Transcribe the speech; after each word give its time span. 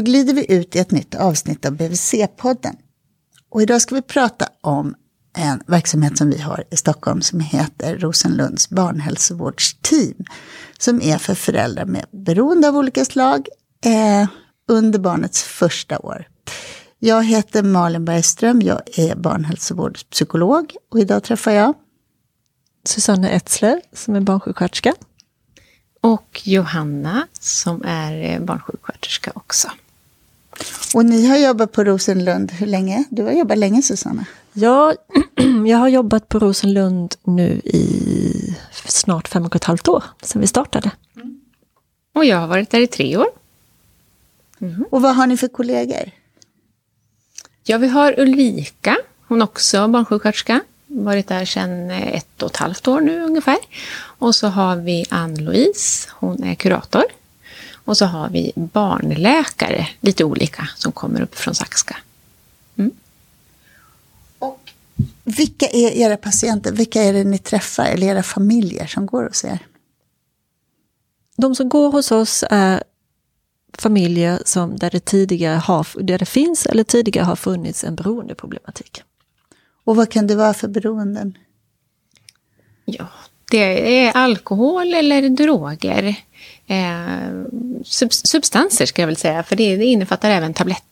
då 0.00 0.04
glider 0.04 0.34
vi 0.34 0.52
ut 0.52 0.76
i 0.76 0.78
ett 0.78 0.90
nytt 0.90 1.14
avsnitt 1.14 1.66
av 1.66 1.72
BVC-podden. 1.72 2.76
Och 3.50 3.62
idag 3.62 3.82
ska 3.82 3.94
vi 3.94 4.02
prata 4.02 4.48
om 4.60 4.94
en 5.36 5.62
verksamhet 5.66 6.18
som 6.18 6.30
vi 6.30 6.38
har 6.38 6.64
i 6.70 6.76
Stockholm 6.76 7.22
som 7.22 7.40
heter 7.40 7.98
Rosenlunds 7.98 8.70
barnhälsovårdsteam. 8.70 10.24
Som 10.78 11.02
är 11.02 11.18
för 11.18 11.34
föräldrar 11.34 11.84
med 11.84 12.06
beroende 12.10 12.68
av 12.68 12.76
olika 12.76 13.04
slag 13.04 13.48
eh, 13.84 14.28
under 14.68 14.98
barnets 14.98 15.42
första 15.42 15.98
år. 15.98 16.28
Jag 16.98 17.24
heter 17.24 17.62
Malin 17.62 18.04
Bergström, 18.04 18.62
jag 18.62 18.98
är 18.98 19.16
barnhälsovårdspsykolog 19.16 20.76
och 20.90 20.98
idag 20.98 21.22
träffar 21.22 21.52
jag 21.52 21.74
Susanne 22.84 23.30
Etzler 23.30 23.80
som 23.92 24.14
är 24.14 24.20
barnsjuksköterska. 24.20 24.94
Och 26.00 26.42
Johanna 26.44 27.26
som 27.32 27.84
är 27.84 28.40
barnsjuksköterska 28.40 29.32
också. 29.34 29.70
Och 30.94 31.04
ni 31.04 31.26
har 31.26 31.36
jobbat 31.36 31.72
på 31.72 31.84
Rosenlund 31.84 32.52
hur 32.52 32.66
länge? 32.66 33.04
Du 33.10 33.22
har 33.22 33.32
jobbat 33.32 33.58
länge 33.58 33.82
Susanna. 33.82 34.24
Ja, 34.52 34.94
jag 35.66 35.78
har 35.78 35.88
jobbat 35.88 36.28
på 36.28 36.38
Rosenlund 36.38 37.14
nu 37.22 37.60
i 37.64 38.56
snart 38.84 39.28
fem 39.28 39.46
och 39.46 39.56
ett 39.56 39.64
halvt 39.64 39.88
år 39.88 40.04
sedan 40.22 40.40
vi 40.40 40.46
startade. 40.46 40.90
Och 42.14 42.24
jag 42.24 42.36
har 42.36 42.46
varit 42.46 42.70
där 42.70 42.80
i 42.80 42.86
tre 42.86 43.16
år. 43.16 43.28
Mm. 44.60 44.84
Och 44.90 45.02
vad 45.02 45.16
har 45.16 45.26
ni 45.26 45.36
för 45.36 45.48
kollegor? 45.48 46.10
Ja, 47.64 47.78
vi 47.78 47.88
har 47.88 48.20
Ulrika, 48.20 48.96
hon 49.28 49.40
är 49.40 49.44
också 49.44 49.88
barnsjuksköterska. 49.88 50.60
Varit 50.86 51.28
där 51.28 51.44
sedan 51.44 51.90
ett 51.90 52.42
och 52.42 52.50
ett 52.50 52.56
halvt 52.56 52.88
år 52.88 53.00
nu 53.00 53.22
ungefär. 53.22 53.58
Och 53.96 54.34
så 54.34 54.48
har 54.48 54.76
vi 54.76 55.04
Ann-Louise, 55.10 56.08
hon 56.12 56.44
är 56.44 56.54
kurator. 56.54 57.04
Och 57.90 57.96
så 57.96 58.04
har 58.04 58.28
vi 58.28 58.52
barnläkare, 58.54 59.88
lite 60.00 60.24
olika, 60.24 60.68
som 60.76 60.92
kommer 60.92 61.20
upp 61.20 61.34
från 61.34 61.54
Saxka. 61.54 61.96
Mm. 62.76 62.90
Och 64.38 64.70
vilka 65.24 65.66
är 65.66 65.90
era 65.90 66.16
patienter? 66.16 66.72
Vilka 66.72 67.02
är 67.02 67.12
det 67.12 67.24
ni 67.24 67.38
träffar? 67.38 67.84
Eller 67.84 68.06
era 68.06 68.22
familjer 68.22 68.86
som 68.86 69.06
går 69.06 69.24
hos 69.24 69.44
er? 69.44 69.58
De 71.36 71.54
som 71.54 71.68
går 71.68 71.92
hos 71.92 72.12
oss 72.12 72.44
är 72.50 72.82
familjer 73.78 74.42
som, 74.44 74.76
där, 74.76 74.90
det 74.90 75.04
tidigare 75.04 75.56
har, 75.56 75.86
där 76.02 76.18
det 76.18 76.26
finns 76.26 76.66
eller 76.66 76.84
tidigare 76.84 77.24
har 77.24 77.36
funnits 77.36 77.84
en 77.84 77.94
beroendeproblematik. 77.94 79.02
Och 79.84 79.96
vad 79.96 80.10
kan 80.10 80.26
det 80.26 80.36
vara 80.36 80.54
för 80.54 80.68
beroenden? 80.68 81.38
Ja, 82.84 83.06
det 83.50 83.98
är 84.04 84.16
alkohol 84.16 84.94
eller 84.94 85.28
droger. 85.28 86.16
Eh, 86.70 87.44
sub 87.84 88.12
substanser 88.12 88.86
ska 88.86 89.02
jag 89.02 89.06
väl 89.06 89.16
säga, 89.16 89.42
för 89.42 89.56
det, 89.56 89.76
det 89.76 89.84
innefattar 89.84 90.30
även 90.30 90.54
tablett, 90.54 90.82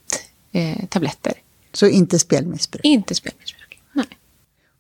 eh, 0.53 0.87
tabletter. 0.89 1.33
Så 1.73 1.87
inte 1.87 2.19
spelmissbruk? 2.19 2.85
Inte 2.85 3.15
spelmissbruk, 3.15 3.81
nej. 3.93 4.07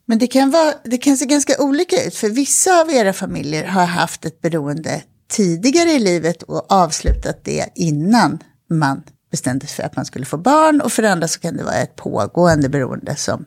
Men 0.04 0.18
det 0.18 0.26
kan, 0.26 0.50
vara, 0.50 0.74
det 0.84 0.98
kan 0.98 1.16
se 1.16 1.26
ganska 1.26 1.62
olika 1.62 2.04
ut, 2.04 2.14
för 2.14 2.28
vissa 2.28 2.80
av 2.80 2.90
era 2.90 3.12
familjer 3.12 3.64
har 3.66 3.84
haft 3.84 4.24
ett 4.24 4.40
beroende 4.40 5.02
tidigare 5.28 5.90
i 5.90 5.98
livet 5.98 6.42
och 6.42 6.72
avslutat 6.72 7.44
det 7.44 7.68
innan 7.74 8.38
man 8.70 9.02
bestämde 9.30 9.66
sig 9.66 9.76
för 9.76 9.82
att 9.82 9.96
man 9.96 10.04
skulle 10.04 10.26
få 10.26 10.36
barn. 10.36 10.80
Och 10.80 10.92
för 10.92 11.02
andra 11.02 11.28
så 11.28 11.40
kan 11.40 11.56
det 11.56 11.64
vara 11.64 11.74
ett 11.74 11.96
pågående 11.96 12.68
beroende 12.68 13.16
som 13.16 13.44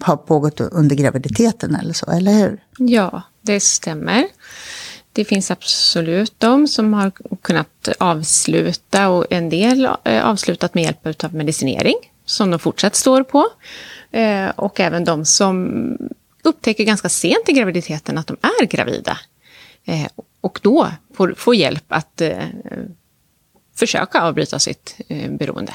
har 0.00 0.16
pågått 0.16 0.60
under 0.60 0.96
graviditeten 0.96 1.74
eller 1.74 1.92
så, 1.92 2.10
eller 2.10 2.32
hur? 2.32 2.62
Ja, 2.78 3.22
det 3.42 3.60
stämmer. 3.60 4.26
Det 5.12 5.24
finns 5.24 5.50
absolut 5.50 6.34
de 6.38 6.68
som 6.68 6.94
har 6.94 7.12
kunnat 7.42 7.88
avsluta 7.98 9.08
och 9.08 9.26
en 9.30 9.48
del 9.48 9.88
eh, 10.04 10.26
avslutat 10.26 10.74
med 10.74 10.84
hjälp 10.84 11.24
av 11.24 11.34
medicinering 11.34 11.94
som 12.24 12.50
de 12.50 12.58
fortsatt 12.58 12.94
står 12.94 13.22
på. 13.22 13.46
Eh, 14.10 14.48
och 14.48 14.80
även 14.80 15.04
de 15.04 15.24
som 15.24 15.98
upptäcker 16.42 16.84
ganska 16.84 17.08
sent 17.08 17.48
i 17.48 17.52
graviditeten 17.52 18.18
att 18.18 18.26
de 18.26 18.36
är 18.42 18.66
gravida. 18.66 19.18
Eh, 19.84 20.06
och 20.40 20.60
då 20.62 20.88
får, 21.14 21.34
får 21.36 21.54
hjälp 21.54 21.84
att 21.88 22.22
försöka 23.76 24.20
avbryta 24.20 24.58
sitt 24.58 24.96
beroende. 25.30 25.72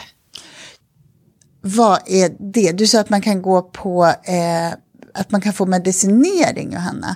Vad 1.62 2.00
är 2.06 2.35
det? 2.39 2.72
Du 2.72 2.88
sa 2.88 3.00
att 3.00 3.09
man 3.09 3.22
kan 3.22 3.41
gå 3.41 3.62
på, 3.62 4.06
eh, 4.06 4.78
att 5.13 5.31
man 5.31 5.41
kan 5.41 5.53
få 5.53 5.66
medicinering, 5.66 6.73
Johanna. 6.73 7.16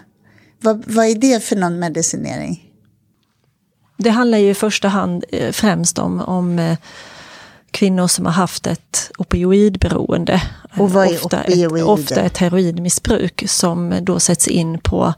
Vad, 0.62 0.84
vad 0.88 1.06
är 1.06 1.16
det 1.16 1.44
för 1.44 1.56
någon 1.56 1.80
medicinering? 1.80 2.72
Det 3.98 4.10
handlar 4.10 4.38
ju 4.38 4.50
i 4.50 4.54
första 4.54 4.88
hand 4.88 5.26
eh, 5.30 5.52
främst 5.52 6.00
om, 6.00 6.22
om 6.22 6.60
eh, 6.60 6.78
kvinnor 7.72 8.08
som 8.08 8.26
har 8.26 8.34
haft 8.34 8.68
ett 8.68 9.12
opioidberoende. 9.18 10.42
Och 10.78 10.92
vad 10.92 11.08
är 11.08 11.26
ofta 11.26 11.42
opioider? 11.42 11.78
Ett, 11.78 11.84
ofta 11.84 12.22
ett 12.22 12.38
heroinmissbruk 12.38 13.44
som 13.48 14.00
då 14.02 14.20
sätts 14.20 14.48
in 14.48 14.80
på 14.80 15.14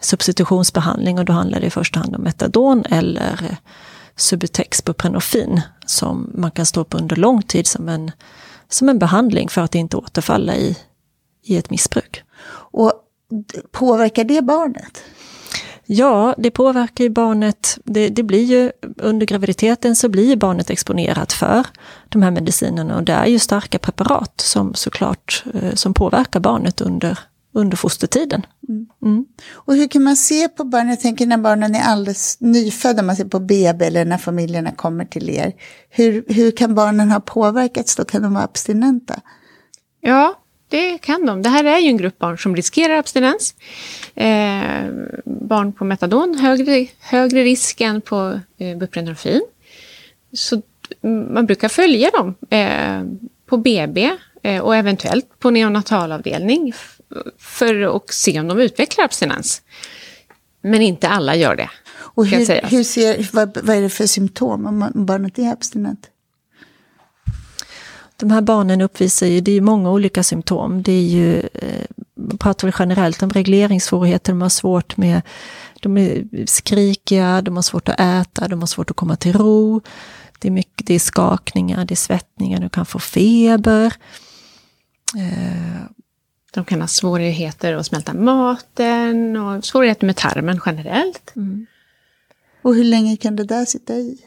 substitutionsbehandling 0.00 1.18
och 1.18 1.24
då 1.24 1.32
handlar 1.32 1.60
det 1.60 1.66
i 1.66 1.70
första 1.70 1.98
hand 1.98 2.16
om 2.16 2.22
metadon 2.22 2.84
eller 2.90 3.56
Subutex 4.16 4.84
buprenorfin 4.84 5.60
som 5.86 6.30
man 6.34 6.50
kan 6.50 6.66
stå 6.66 6.84
på 6.84 6.98
under 6.98 7.16
lång 7.16 7.42
tid 7.42 7.66
som 7.66 7.88
en, 7.88 8.10
som 8.68 8.88
en 8.88 8.98
behandling 8.98 9.48
för 9.48 9.60
att 9.60 9.74
inte 9.74 9.96
återfalla 9.96 10.56
i, 10.56 10.76
i 11.42 11.56
ett 11.56 11.70
missbruk. 11.70 12.22
Och 12.52 12.92
påverkar 13.70 14.24
det 14.24 14.42
barnet? 14.42 15.02
Ja, 15.92 16.34
det 16.38 16.50
påverkar 16.50 17.04
ju 17.04 17.10
barnet. 17.10 17.78
Det, 17.84 18.08
det, 18.08 18.22
blir 18.22 18.44
ju, 18.44 18.72
under 18.96 19.26
graviditeten 19.26 19.96
så 19.96 20.08
blir 20.08 20.36
barnet 20.36 20.70
exponerat 20.70 21.32
för 21.32 21.66
de 22.08 22.22
här 22.22 22.30
medicinerna 22.30 22.96
och 22.96 23.02
det 23.02 23.12
är 23.12 23.26
ju 23.26 23.38
starka 23.38 23.78
preparat 23.78 24.40
som 24.40 24.74
såklart 24.74 25.44
eh, 25.54 25.74
som 25.74 25.94
påverkar 25.94 26.40
barnet 26.40 26.80
under, 26.80 27.18
under 27.54 27.76
fostertiden. 27.76 28.46
Mm. 28.68 28.86
Mm. 29.02 29.24
Och 29.52 29.74
hur 29.74 29.88
kan 29.88 30.02
man 30.02 30.16
se 30.16 30.48
på 30.48 30.64
barn, 30.64 30.88
jag 30.88 31.00
tänker 31.00 31.26
när 31.26 31.38
barnen 31.38 31.74
är 31.74 31.82
alldeles 31.82 32.36
nyfödda, 32.40 33.02
man 33.02 33.16
ser 33.16 33.24
på 33.24 33.40
BB 33.40 33.84
eller 33.84 34.04
när 34.04 34.18
familjerna 34.18 34.72
kommer 34.72 35.04
till 35.04 35.30
er. 35.30 35.52
Hur, 35.88 36.24
hur 36.28 36.50
kan 36.50 36.74
barnen 36.74 37.10
ha 37.10 37.20
påverkats 37.20 37.96
då? 37.96 38.04
Kan 38.04 38.22
de 38.22 38.34
vara 38.34 38.44
abstinenta? 38.44 39.20
Ja, 40.00 40.39
det 40.70 40.98
kan 40.98 41.26
de. 41.26 41.42
Det 41.42 41.48
här 41.48 41.64
är 41.64 41.78
ju 41.78 41.88
en 41.88 41.96
grupp 41.96 42.18
barn 42.18 42.38
som 42.38 42.56
riskerar 42.56 42.94
abstinens. 42.94 43.54
Eh, 44.14 44.84
barn 45.24 45.72
på 45.72 45.84
metadon, 45.84 46.38
högre, 46.38 46.86
högre 47.00 47.44
risk 47.44 47.80
än 47.80 48.00
på 48.00 48.40
eh, 48.58 48.76
buprenorfin. 48.78 49.42
Så 50.32 50.62
man 51.32 51.46
brukar 51.46 51.68
följa 51.68 52.10
dem 52.10 52.34
eh, 52.50 53.02
på 53.46 53.56
BB 53.56 54.10
eh, 54.42 54.62
och 54.62 54.76
eventuellt 54.76 55.38
på 55.38 55.50
neonatalavdelning 55.50 56.72
för 57.38 57.96
att 57.96 58.10
se 58.10 58.40
om 58.40 58.48
de 58.48 58.60
utvecklar 58.60 59.04
abstinens. 59.04 59.62
Men 60.62 60.82
inte 60.82 61.08
alla 61.08 61.36
gör 61.36 61.56
det. 61.56 61.70
Och 61.92 62.26
hur, 62.26 62.70
hur 62.70 62.84
ser, 62.84 63.28
vad, 63.32 63.58
vad 63.62 63.76
är 63.76 63.80
det 63.80 63.90
för 63.90 64.06
symptom 64.06 64.66
om 64.66 65.06
barnet 65.06 65.38
är 65.38 65.52
abstinent? 65.52 66.10
De 68.20 68.30
här 68.30 68.40
barnen 68.40 68.80
uppvisar 68.80 69.26
ju, 69.26 69.40
det 69.40 69.52
är 69.52 69.60
många 69.60 69.90
olika 69.90 70.22
symptom. 70.22 70.82
Det 70.82 70.92
är 70.92 71.02
ju, 71.02 71.36
eh, 71.40 72.36
pratar 72.38 72.68
vi 72.68 72.72
generellt 72.78 73.22
om 73.22 73.30
regleringssvårigheter, 73.30 74.32
de 74.32 74.42
har 74.42 74.48
svårt 74.48 74.96
med, 74.96 75.22
de 75.80 75.98
är 75.98 76.26
skrikiga, 76.46 77.42
de 77.42 77.56
har 77.56 77.62
svårt 77.62 77.88
att 77.88 78.00
äta, 78.00 78.48
de 78.48 78.60
har 78.60 78.66
svårt 78.66 78.90
att 78.90 78.96
komma 78.96 79.16
till 79.16 79.32
ro. 79.32 79.80
Det 80.38 80.48
är, 80.48 80.52
mycket, 80.52 80.86
det 80.86 80.94
är 80.94 80.98
skakningar, 80.98 81.84
det 81.84 81.94
är 81.94 81.96
svettningar, 81.96 82.60
de 82.60 82.70
kan 82.70 82.86
få 82.86 82.98
feber. 82.98 83.94
Eh, 85.16 85.82
de 86.50 86.64
kan 86.64 86.80
ha 86.80 86.88
svårigheter 86.88 87.74
att 87.74 87.86
smälta 87.86 88.14
maten 88.14 89.36
och 89.36 89.64
svårigheter 89.64 90.06
med 90.06 90.16
tarmen 90.16 90.60
generellt. 90.66 91.32
Mm. 91.36 91.66
Och 92.62 92.74
hur 92.74 92.84
länge 92.84 93.16
kan 93.16 93.36
det 93.36 93.44
där 93.44 93.64
sitta 93.64 93.94
i? 93.94 94.18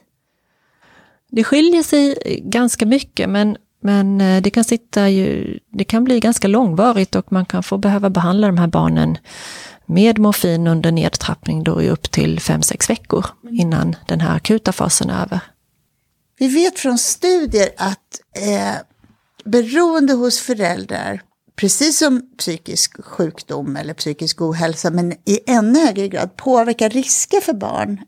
Det 1.30 1.44
skiljer 1.44 1.84
sig 1.84 2.18
ganska 2.44 2.86
mycket 2.86 3.30
men, 3.30 3.57
men 3.83 4.21
eh, 4.21 4.41
det 4.41 4.50
kan 4.50 4.63
sitta 4.63 5.09
ju, 5.09 5.59
det 5.71 5.83
kan 5.83 6.03
bli 6.03 6.19
ganska 6.19 6.47
långvarigt 6.47 7.15
och 7.15 7.31
man 7.31 7.45
kan 7.45 7.63
få 7.63 7.77
behöva 7.77 8.09
behandla 8.09 8.47
de 8.47 8.57
här 8.57 8.68
barnen 8.68 9.18
med 9.85 10.19
morfin 10.19 10.68
under 10.68 10.91
nedtrappning 10.91 11.63
då 11.63 11.81
i 11.81 11.89
upp 11.89 12.12
till 12.12 12.39
5-6 12.39 12.89
veckor 12.89 13.25
innan 13.51 13.95
den 14.07 14.21
här 14.21 14.35
akuta 14.35 14.71
fasen 14.71 15.09
är 15.09 15.21
över. 15.21 15.39
Vi 16.39 16.47
vet 16.47 16.80
från 16.80 16.97
studier 16.97 17.69
att 17.77 18.21
eh, 18.35 18.75
beroende 19.45 20.13
hos 20.13 20.39
föräldrar 20.39 21.21
precis 21.56 21.98
som 21.98 22.22
psykisk 22.38 23.04
sjukdom 23.04 23.76
eller 23.76 23.94
psykisk 23.94 24.42
ohälsa, 24.42 24.92
men 24.92 25.12
i 25.12 25.40
ännu 25.48 25.80
högre 25.80 26.08
grad 26.08 26.36
påverkar 26.36 26.90
risker 26.90 27.42
för 27.42 27.54
barn, 27.54 28.00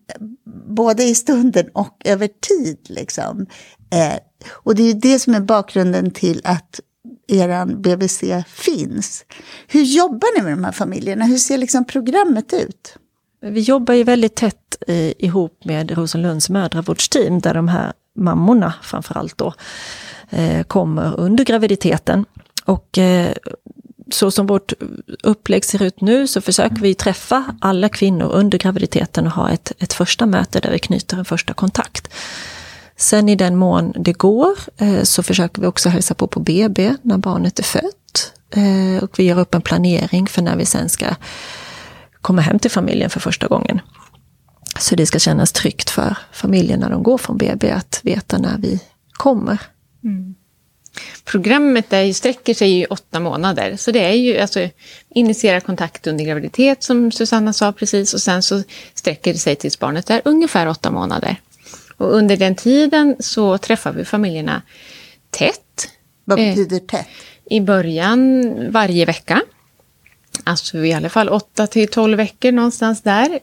både 0.67 1.03
i 1.03 1.15
stunden 1.15 1.69
och 1.73 2.01
över 2.05 2.27
tid. 2.27 2.77
Liksom. 2.87 3.45
Eh, 3.93 4.19
och 4.51 4.75
det 4.75 4.83
är 4.83 4.93
det 4.93 5.19
som 5.19 5.35
är 5.35 5.39
bakgrunden 5.39 6.11
till 6.11 6.41
att 6.43 6.79
er 7.27 7.65
BVC 7.65 8.23
finns. 8.47 9.25
Hur 9.67 9.83
jobbar 9.83 10.37
ni 10.37 10.43
med 10.43 10.53
de 10.53 10.63
här 10.63 10.71
familjerna? 10.71 11.25
Hur 11.25 11.37
ser 11.37 11.57
liksom 11.57 11.85
programmet 11.85 12.53
ut? 12.53 12.97
Vi 13.41 13.59
jobbar 13.61 13.93
ju 13.93 14.03
väldigt 14.03 14.35
tätt 14.35 14.77
eh, 14.87 15.11
ihop 15.17 15.65
med 15.65 15.91
Rosenlunds 15.91 16.49
mödravårdsteam 16.49 17.39
där 17.39 17.53
de 17.53 17.67
här 17.67 17.93
mammorna 18.15 18.73
framförallt 18.81 19.37
då, 19.37 19.53
eh, 20.29 20.63
kommer 20.63 21.19
under 21.19 21.45
graviditeten. 21.45 22.25
Och 22.65 22.97
eh, 22.97 23.33
så 24.11 24.31
som 24.31 24.47
vårt 24.47 24.73
upplägg 25.23 25.65
ser 25.65 25.83
ut 25.83 26.01
nu 26.01 26.27
så 26.27 26.41
försöker 26.41 26.75
vi 26.75 26.95
träffa 26.95 27.55
alla 27.61 27.89
kvinnor 27.89 28.31
under 28.31 28.57
graviditeten 28.57 29.25
och 29.25 29.31
ha 29.31 29.49
ett, 29.49 29.71
ett 29.79 29.93
första 29.93 30.25
möte 30.25 30.59
där 30.59 30.71
vi 30.71 30.79
knyter 30.79 31.17
en 31.17 31.25
första 31.25 31.53
kontakt. 31.53 32.09
Sen 32.97 33.29
i 33.29 33.35
den 33.35 33.55
mån 33.55 33.93
det 33.95 34.13
går 34.13 34.57
eh, 34.77 35.03
så 35.03 35.23
försöker 35.23 35.61
vi 35.61 35.67
också 35.67 35.89
hälsa 35.89 36.13
på 36.13 36.27
på 36.27 36.39
BB 36.39 36.95
när 37.01 37.17
barnet 37.17 37.59
är 37.59 37.63
fött. 37.63 38.33
Eh, 38.49 39.03
och 39.03 39.19
vi 39.19 39.23
gör 39.23 39.39
upp 39.39 39.53
en 39.53 39.61
planering 39.61 40.27
för 40.27 40.41
när 40.41 40.55
vi 40.55 40.65
sen 40.65 40.89
ska 40.89 41.05
komma 42.21 42.41
hem 42.41 42.59
till 42.59 42.71
familjen 42.71 43.09
för 43.09 43.19
första 43.19 43.47
gången. 43.47 43.81
Så 44.79 44.95
det 44.95 45.05
ska 45.05 45.19
kännas 45.19 45.51
tryggt 45.51 45.89
för 45.89 46.17
familjen 46.31 46.79
när 46.79 46.89
de 46.89 47.03
går 47.03 47.17
från 47.17 47.37
BB 47.37 47.71
att 47.71 47.99
veta 48.03 48.37
när 48.37 48.57
vi 48.57 48.79
kommer. 49.11 49.61
Mm. 50.03 50.35
Programmet 51.35 51.93
är, 51.93 52.13
sträcker 52.13 52.53
sig 52.53 52.81
i 52.81 52.85
åtta 52.85 53.19
månader, 53.19 53.75
så 53.77 53.91
det 53.91 53.99
är 53.99 54.13
ju 54.13 54.37
alltså 54.37 54.69
initiera 55.09 55.59
kontakt 55.59 56.07
under 56.07 56.25
graviditet 56.25 56.83
som 56.83 57.11
Susanna 57.11 57.53
sa 57.53 57.71
precis 57.71 58.13
och 58.13 58.21
sen 58.21 58.43
så 58.43 58.63
sträcker 58.93 59.33
det 59.33 59.39
sig 59.39 59.55
tills 59.55 59.79
barnet 59.79 60.09
är 60.09 60.21
ungefär 60.25 60.67
åtta 60.67 60.91
månader. 60.91 61.35
Och 61.97 62.13
under 62.13 62.37
den 62.37 62.55
tiden 62.55 63.15
så 63.19 63.57
träffar 63.57 63.91
vi 63.91 64.05
familjerna 64.05 64.61
tätt. 65.29 65.89
Vad 66.25 66.39
eh, 66.39 66.45
betyder 66.45 66.79
tätt? 66.79 67.07
I 67.45 67.61
början 67.61 68.51
varje 68.71 69.05
vecka. 69.05 69.41
Alltså 70.43 70.85
i 70.85 70.93
alla 70.93 71.09
fall 71.09 71.29
åtta 71.29 71.67
till 71.67 71.87
tolv 71.87 72.17
veckor 72.17 72.51
någonstans 72.51 73.01
där. 73.01 73.39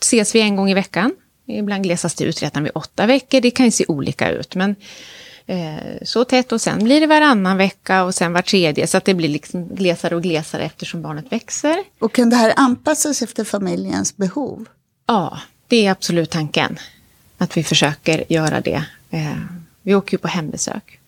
Ses 0.00 0.34
vi 0.34 0.40
en 0.40 0.56
gång 0.56 0.70
i 0.70 0.74
veckan. 0.74 1.14
Ibland 1.46 1.84
glesas 1.84 2.14
det 2.14 2.24
ut 2.24 2.42
redan 2.42 2.62
vid 2.62 2.72
åtta 2.74 3.06
veckor. 3.06 3.40
Det 3.40 3.50
kan 3.50 3.66
ju 3.66 3.72
se 3.72 3.84
olika 3.88 4.30
ut. 4.30 4.54
Men 4.54 4.76
så 6.02 6.24
tätt 6.24 6.52
och 6.52 6.60
sen 6.60 6.84
blir 6.84 7.00
det 7.00 7.06
varannan 7.06 7.56
vecka 7.56 8.04
och 8.04 8.14
sen 8.14 8.32
var 8.32 8.42
tredje. 8.42 8.86
Så 8.86 8.96
att 8.96 9.04
det 9.04 9.14
blir 9.14 9.28
liksom 9.28 9.68
glesare 9.68 10.16
och 10.16 10.22
glesare 10.22 10.62
eftersom 10.62 11.02
barnet 11.02 11.32
växer. 11.32 11.76
Och 11.98 12.14
kan 12.14 12.30
det 12.30 12.36
här 12.36 12.52
anpassas 12.56 13.22
efter 13.22 13.44
familjens 13.44 14.16
behov? 14.16 14.68
Ja, 15.06 15.40
det 15.68 15.86
är 15.86 15.90
absolut 15.90 16.30
tanken. 16.30 16.78
Att 17.38 17.56
vi 17.56 17.64
försöker 17.64 18.24
göra 18.28 18.60
det. 18.60 18.84
Eh, 19.10 19.36
vi 19.82 19.94
åker 19.94 20.14
ju 20.14 20.18
på 20.18 20.28
hembesök. 20.28 21.00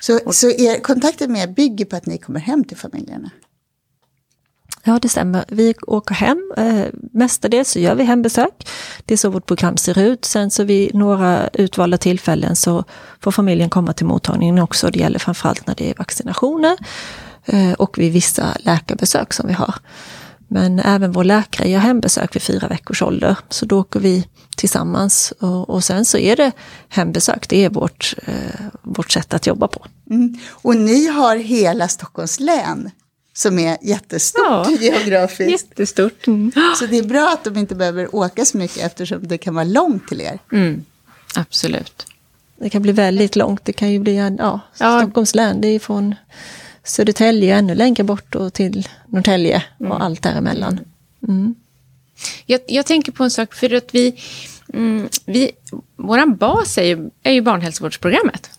Så, 0.00 0.18
och, 0.18 0.34
så 0.34 0.50
er 0.50 0.80
kontakten 0.80 1.32
med 1.32 1.42
er 1.42 1.52
bygger 1.52 1.84
på 1.84 1.96
att 1.96 2.06
ni 2.06 2.18
kommer 2.18 2.40
hem 2.40 2.64
till 2.64 2.76
familjerna? 2.76 3.30
Ja, 4.88 4.98
det 5.02 5.08
stämmer. 5.08 5.44
Vi 5.48 5.74
åker 5.86 6.14
hem. 6.14 6.52
Eh, 6.56 6.84
mestadels 7.12 7.70
så 7.70 7.78
gör 7.78 7.94
vi 7.94 8.04
hembesök. 8.04 8.68
Det 9.04 9.14
är 9.14 9.18
så 9.18 9.30
vårt 9.30 9.46
program 9.46 9.76
ser 9.76 9.98
ut. 9.98 10.24
Sen 10.24 10.50
så 10.50 10.64
vid 10.64 10.94
några 10.94 11.48
utvalda 11.52 11.98
tillfällen 11.98 12.56
så 12.56 12.84
får 13.20 13.30
familjen 13.30 13.70
komma 13.70 13.92
till 13.92 14.06
mottagningen 14.06 14.58
också. 14.58 14.90
Det 14.90 14.98
gäller 14.98 15.18
framförallt 15.18 15.66
när 15.66 15.74
det 15.74 15.90
är 15.90 15.94
vaccinationer 15.98 16.76
eh, 17.44 17.72
och 17.72 17.98
vid 17.98 18.12
vissa 18.12 18.56
läkarbesök 18.58 19.32
som 19.32 19.46
vi 19.46 19.52
har. 19.52 19.74
Men 20.48 20.80
även 20.80 21.12
vår 21.12 21.24
läkare 21.24 21.68
gör 21.68 21.80
hembesök 21.80 22.36
vid 22.36 22.42
fyra 22.42 22.68
veckors 22.68 23.02
ålder. 23.02 23.36
Så 23.48 23.66
då 23.66 23.80
åker 23.80 24.00
vi 24.00 24.28
tillsammans 24.56 25.32
och, 25.40 25.70
och 25.70 25.84
sen 25.84 26.04
så 26.04 26.18
är 26.18 26.36
det 26.36 26.52
hembesök. 26.88 27.48
Det 27.48 27.64
är 27.64 27.70
vårt, 27.70 28.14
eh, 28.26 28.64
vårt 28.82 29.10
sätt 29.10 29.34
att 29.34 29.46
jobba 29.46 29.68
på. 29.68 29.86
Mm. 30.10 30.38
Och 30.50 30.76
ni 30.76 31.06
har 31.06 31.36
hela 31.36 31.88
Stockholms 31.88 32.40
län 32.40 32.90
som 33.38 33.58
är 33.58 33.78
jättestort 33.82 34.44
ja, 34.46 34.70
geografiskt. 34.80 35.68
Jättestort. 35.68 36.26
Mm. 36.26 36.52
Så 36.76 36.86
det 36.86 36.98
är 36.98 37.02
bra 37.02 37.30
att 37.32 37.44
de 37.44 37.56
inte 37.56 37.74
behöver 37.74 38.14
åka 38.14 38.44
så 38.44 38.58
mycket 38.58 38.78
eftersom 38.78 39.28
det 39.28 39.38
kan 39.38 39.54
vara 39.54 39.64
långt 39.64 40.08
till 40.08 40.20
er. 40.20 40.38
Mm. 40.52 40.84
Absolut. 41.34 42.06
Det 42.56 42.70
kan 42.70 42.82
bli 42.82 42.92
väldigt 42.92 43.36
långt. 43.36 43.64
Det 43.64 43.72
kan 43.72 43.92
ju 43.92 43.98
bli 43.98 44.16
en, 44.16 44.36
ja, 44.36 44.60
ja. 44.78 45.00
Stockholms 45.00 45.34
län. 45.34 45.60
Det 45.60 45.68
är 45.68 45.78
från 45.78 46.14
Södertälje 46.84 47.56
ännu 47.56 47.74
längre 47.74 48.04
bort 48.04 48.34
och 48.34 48.52
till 48.52 48.88
Norrtälje 49.06 49.62
och 49.78 49.86
mm. 49.86 50.02
allt 50.02 50.22
däremellan. 50.22 50.80
Mm. 51.28 51.54
Jag, 52.46 52.60
jag 52.68 52.86
tänker 52.86 53.12
på 53.12 53.24
en 53.24 53.30
sak, 53.30 53.54
för 53.54 53.74
att 53.74 53.94
vi, 53.94 54.20
mm, 54.74 55.08
vi 55.26 55.50
vår 55.96 56.34
bas 56.34 56.78
är 56.78 56.84
ju, 56.84 57.10
är 57.22 57.32
ju 57.32 57.40
barnhälsovårdsprogrammet. 57.40 58.50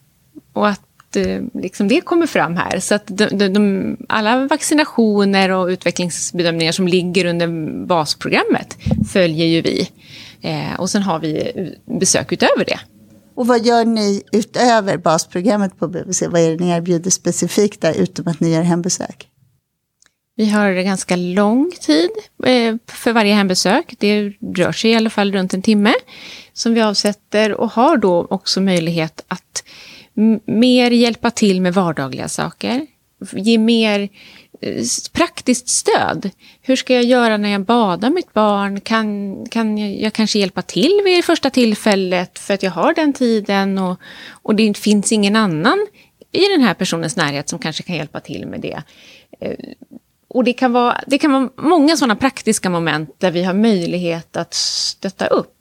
Och 0.53 0.67
att 0.69 0.81
eh, 1.15 1.41
liksom 1.53 1.87
det 1.87 2.01
kommer 2.01 2.27
fram 2.27 2.55
här. 2.55 2.79
Så 2.79 2.95
att 2.95 3.03
de, 3.07 3.25
de, 3.25 3.47
de, 3.47 3.97
alla 4.09 4.47
vaccinationer 4.47 5.49
och 5.49 5.67
utvecklingsbedömningar 5.67 6.71
som 6.71 6.87
ligger 6.87 7.25
under 7.25 7.47
basprogrammet 7.85 8.77
följer 9.11 9.45
ju 9.45 9.61
vi. 9.61 9.89
Eh, 10.41 10.79
och 10.79 10.89
sen 10.89 11.03
har 11.03 11.19
vi 11.19 11.51
besök 11.99 12.31
utöver 12.31 12.65
det. 12.65 12.79
Och 13.35 13.47
vad 13.47 13.65
gör 13.65 13.85
ni 13.85 14.23
utöver 14.31 14.97
basprogrammet 14.97 15.79
på 15.79 15.87
BVC? 15.87 16.21
Vad 16.21 16.41
är 16.41 16.49
det 16.49 16.65
ni 16.65 16.69
erbjuder 16.69 17.11
specifikt 17.11 17.81
där, 17.81 17.93
utom 17.93 18.27
att 18.27 18.39
ni 18.39 18.53
gör 18.53 18.61
hembesök? 18.61 19.27
Vi 20.35 20.49
har 20.49 20.71
ganska 20.71 21.15
lång 21.15 21.71
tid 21.81 22.09
eh, 22.45 22.75
för 22.87 23.13
varje 23.13 23.33
hembesök. 23.33 23.95
Det 23.99 24.33
rör 24.55 24.71
sig 24.71 24.91
i 24.91 24.95
alla 24.95 25.09
fall 25.09 25.31
runt 25.31 25.53
en 25.53 25.61
timme 25.61 25.93
som 26.53 26.73
vi 26.73 26.81
avsätter 26.81 27.53
och 27.53 27.71
har 27.71 27.97
då 27.97 28.27
också 28.29 28.61
möjlighet 28.61 29.25
att 29.27 29.63
mer 30.45 30.91
hjälpa 30.91 31.31
till 31.31 31.61
med 31.61 31.73
vardagliga 31.73 32.27
saker. 32.27 32.87
Ge 33.31 33.57
mer 33.57 34.09
eh, 34.61 34.83
praktiskt 35.13 35.69
stöd. 35.69 36.29
Hur 36.61 36.75
ska 36.75 36.93
jag 36.93 37.03
göra 37.03 37.37
när 37.37 37.49
jag 37.49 37.61
badar 37.61 38.09
mitt 38.09 38.33
barn? 38.33 38.81
Kan, 38.81 39.35
kan 39.45 39.77
jag, 39.77 40.01
jag 40.01 40.13
kanske 40.13 40.39
hjälpa 40.39 40.61
till 40.61 41.01
vid 41.05 41.17
det 41.17 41.21
första 41.21 41.49
tillfället 41.49 42.39
för 42.39 42.53
att 42.53 42.63
jag 42.63 42.71
har 42.71 42.93
den 42.93 43.13
tiden 43.13 43.77
och, 43.77 43.99
och 44.31 44.55
det 44.55 44.77
finns 44.77 45.11
ingen 45.11 45.35
annan 45.35 45.87
i 46.31 46.47
den 46.47 46.61
här 46.61 46.73
personens 46.73 47.15
närhet 47.15 47.49
som 47.49 47.59
kanske 47.59 47.83
kan 47.83 47.95
hjälpa 47.95 48.19
till 48.19 48.47
med 48.47 48.61
det. 48.61 48.81
Eh, 49.41 49.55
och 50.27 50.43
det 50.43 50.53
kan 50.53 50.73
vara, 50.73 51.01
det 51.07 51.17
kan 51.17 51.31
vara 51.31 51.49
många 51.55 51.97
sådana 51.97 52.15
praktiska 52.15 52.69
moment 52.69 53.15
där 53.17 53.31
vi 53.31 53.43
har 53.43 53.53
möjlighet 53.53 54.37
att 54.37 54.53
stötta 54.53 55.27
upp. 55.27 55.58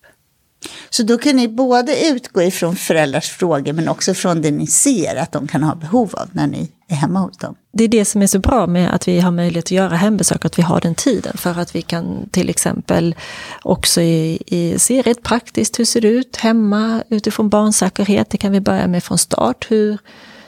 Så 0.90 1.02
då 1.02 1.18
kan 1.18 1.36
ni 1.36 1.48
både 1.48 2.08
utgå 2.08 2.42
ifrån 2.42 2.76
föräldrars 2.76 3.28
frågor 3.28 3.72
men 3.72 3.88
också 3.88 4.14
från 4.14 4.42
det 4.42 4.50
ni 4.50 4.66
ser 4.66 5.16
att 5.16 5.32
de 5.32 5.48
kan 5.48 5.62
ha 5.62 5.74
behov 5.74 6.14
av 6.14 6.28
när 6.32 6.46
ni 6.46 6.70
är 6.88 6.96
hemma 6.96 7.20
hos 7.20 7.38
dem. 7.38 7.54
Det 7.72 7.84
är 7.84 7.88
det 7.88 8.04
som 8.04 8.22
är 8.22 8.26
så 8.26 8.38
bra 8.38 8.66
med 8.66 8.94
att 8.94 9.08
vi 9.08 9.20
har 9.20 9.30
möjlighet 9.30 9.64
att 9.64 9.70
göra 9.70 9.96
hembesök, 9.96 10.44
att 10.44 10.58
vi 10.58 10.62
har 10.62 10.80
den 10.80 10.94
tiden. 10.94 11.36
För 11.36 11.58
att 11.60 11.74
vi 11.74 11.82
kan 11.82 12.28
till 12.30 12.50
exempel 12.50 13.14
också 13.62 14.00
i, 14.00 14.42
i, 14.46 14.78
se 14.78 15.02
rätt 15.02 15.22
praktiskt 15.22 15.78
hur 15.78 15.84
ser 15.84 16.00
det 16.00 16.08
ut 16.08 16.36
hemma 16.36 17.02
utifrån 17.08 17.48
barnsäkerhet. 17.48 18.30
Det 18.30 18.38
kan 18.38 18.52
vi 18.52 18.60
börja 18.60 18.86
med 18.86 19.04
från 19.04 19.18
start. 19.18 19.66
Hur, 19.70 19.98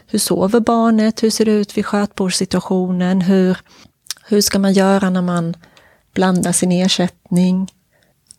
hur 0.07 0.19
sover 0.19 0.61
barnet? 0.61 1.23
Hur 1.23 1.31
ser 1.31 1.45
det 1.45 1.53
ut 1.53 1.77
vid 1.77 1.87
skötbordssituationen? 1.87 3.21
Hur, 3.21 3.59
hur 4.25 4.41
ska 4.41 4.59
man 4.59 4.73
göra 4.73 5.11
när 5.11 5.23
man 5.23 5.57
blandar 6.15 6.53
sin 6.53 6.73
ersättning? 6.73 7.71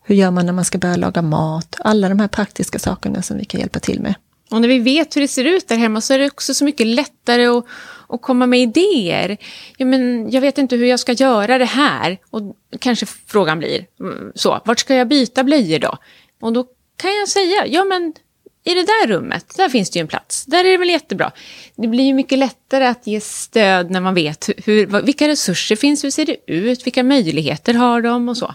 Hur 0.04 0.14
gör 0.14 0.30
man 0.30 0.46
när 0.46 0.52
man 0.52 0.64
ska 0.64 0.78
börja 0.78 0.96
laga 0.96 1.22
mat? 1.22 1.76
Alla 1.78 2.08
de 2.08 2.18
här 2.18 2.28
praktiska 2.28 2.78
sakerna 2.78 3.22
som 3.22 3.38
vi 3.38 3.44
kan 3.44 3.60
hjälpa 3.60 3.80
till 3.80 4.00
med. 4.00 4.14
Och 4.50 4.60
när 4.60 4.68
vi 4.68 4.78
vet 4.78 5.16
hur 5.16 5.20
det 5.20 5.28
ser 5.28 5.44
ut 5.44 5.68
där 5.68 5.76
hemma 5.76 6.00
så 6.00 6.14
är 6.14 6.18
det 6.18 6.26
också 6.26 6.54
så 6.54 6.64
mycket 6.64 6.86
lättare 6.86 7.46
att, 7.46 7.64
att 8.08 8.22
komma 8.22 8.46
med 8.46 8.60
idéer. 8.60 9.36
Ja, 9.76 9.86
men 9.86 10.30
jag 10.30 10.40
vet 10.40 10.58
inte 10.58 10.76
hur 10.76 10.86
jag 10.86 11.00
ska 11.00 11.12
göra 11.12 11.58
det 11.58 11.64
här. 11.64 12.18
Och 12.30 12.56
kanske 12.78 13.06
frågan 13.06 13.58
blir 13.58 13.86
mm, 14.00 14.32
så, 14.34 14.60
vart 14.64 14.78
ska 14.78 14.94
jag 14.94 15.08
byta 15.08 15.44
blöjor 15.44 15.78
då? 15.78 15.98
Och 16.40 16.52
då 16.52 16.64
kan 16.96 17.14
jag 17.14 17.28
säga, 17.28 17.66
ja 17.66 17.84
men 17.84 18.12
i 18.64 18.74
det 18.74 18.82
där 18.82 19.06
rummet, 19.06 19.54
där 19.56 19.68
finns 19.68 19.90
det 19.90 19.98
ju 19.98 20.00
en 20.00 20.08
plats. 20.08 20.44
Där 20.44 20.64
är 20.64 20.70
det 20.70 20.76
väl 20.76 20.90
jättebra. 20.90 21.32
Det 21.76 21.88
blir 21.88 22.04
ju 22.04 22.14
mycket 22.14 22.38
lättare 22.38 22.86
att 22.86 23.06
ge 23.06 23.20
stöd 23.20 23.90
när 23.90 24.00
man 24.00 24.14
vet 24.14 24.48
hur, 24.64 25.02
vilka 25.02 25.28
resurser 25.28 25.76
finns, 25.76 26.04
hur 26.04 26.10
ser 26.10 26.26
det 26.26 26.36
ut, 26.46 26.86
vilka 26.86 27.02
möjligheter 27.02 27.74
har 27.74 28.02
de 28.02 28.28
och 28.28 28.36
så. 28.36 28.54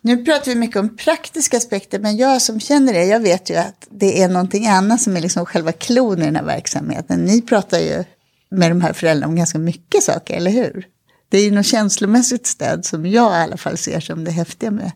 Nu 0.00 0.24
pratar 0.24 0.44
vi 0.44 0.54
mycket 0.54 0.76
om 0.76 0.96
praktiska 0.96 1.56
aspekter, 1.56 1.98
men 1.98 2.16
jag 2.16 2.42
som 2.42 2.60
känner 2.60 2.92
det, 2.92 3.04
jag 3.04 3.20
vet 3.20 3.50
ju 3.50 3.56
att 3.56 3.86
det 3.90 4.22
är 4.22 4.28
någonting 4.28 4.66
annat 4.66 5.00
som 5.00 5.16
är 5.16 5.20
liksom 5.20 5.46
själva 5.46 5.72
klon 5.72 6.22
i 6.22 6.24
den 6.24 6.36
här 6.36 6.44
verksamheten. 6.44 7.24
Ni 7.24 7.42
pratar 7.42 7.78
ju 7.78 8.04
med 8.48 8.70
de 8.70 8.80
här 8.80 8.92
föräldrarna 8.92 9.30
om 9.30 9.36
ganska 9.36 9.58
mycket 9.58 10.02
saker, 10.02 10.36
eller 10.36 10.50
hur? 10.50 10.86
Det 11.28 11.38
är 11.38 11.44
ju 11.44 11.50
något 11.50 11.66
känslomässigt 11.66 12.46
stöd 12.46 12.84
som 12.84 13.06
jag 13.06 13.32
i 13.32 13.42
alla 13.42 13.56
fall 13.56 13.78
ser 13.78 14.00
som 14.00 14.24
det 14.24 14.30
häftiga 14.30 14.70
med, 14.70 14.92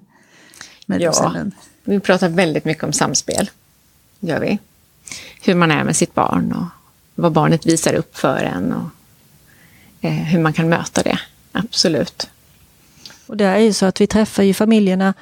med 0.87 1.00
ja, 1.00 1.08
Rosalind. 1.08 1.52
Vi 1.84 2.00
pratar 2.00 2.28
väldigt 2.28 2.64
mycket 2.64 2.84
om 2.84 2.92
samspel, 2.92 3.50
gör 4.20 4.40
vi. 4.40 4.58
Hur 5.42 5.54
man 5.54 5.70
är 5.70 5.84
med 5.84 5.96
sitt 5.96 6.14
barn 6.14 6.52
och 6.52 6.66
vad 7.14 7.32
barnet 7.32 7.66
visar 7.66 7.94
upp 7.94 8.16
för 8.16 8.37
en 8.37 8.73
och 8.73 8.88
eh, 10.00 10.12
hur 10.12 10.40
man 10.40 10.52
kan 10.52 10.68
möta 10.68 11.02
det, 11.02 11.18
absolut. 11.52 12.28
Och 13.26 13.37
det 13.37 13.45
är 13.45 13.59
ju 13.59 13.73
så 13.73 13.87
att 13.87 14.00
vi 14.00 14.07
träffar 14.07 14.43
ju 14.43 14.54
familjerna 14.54 15.14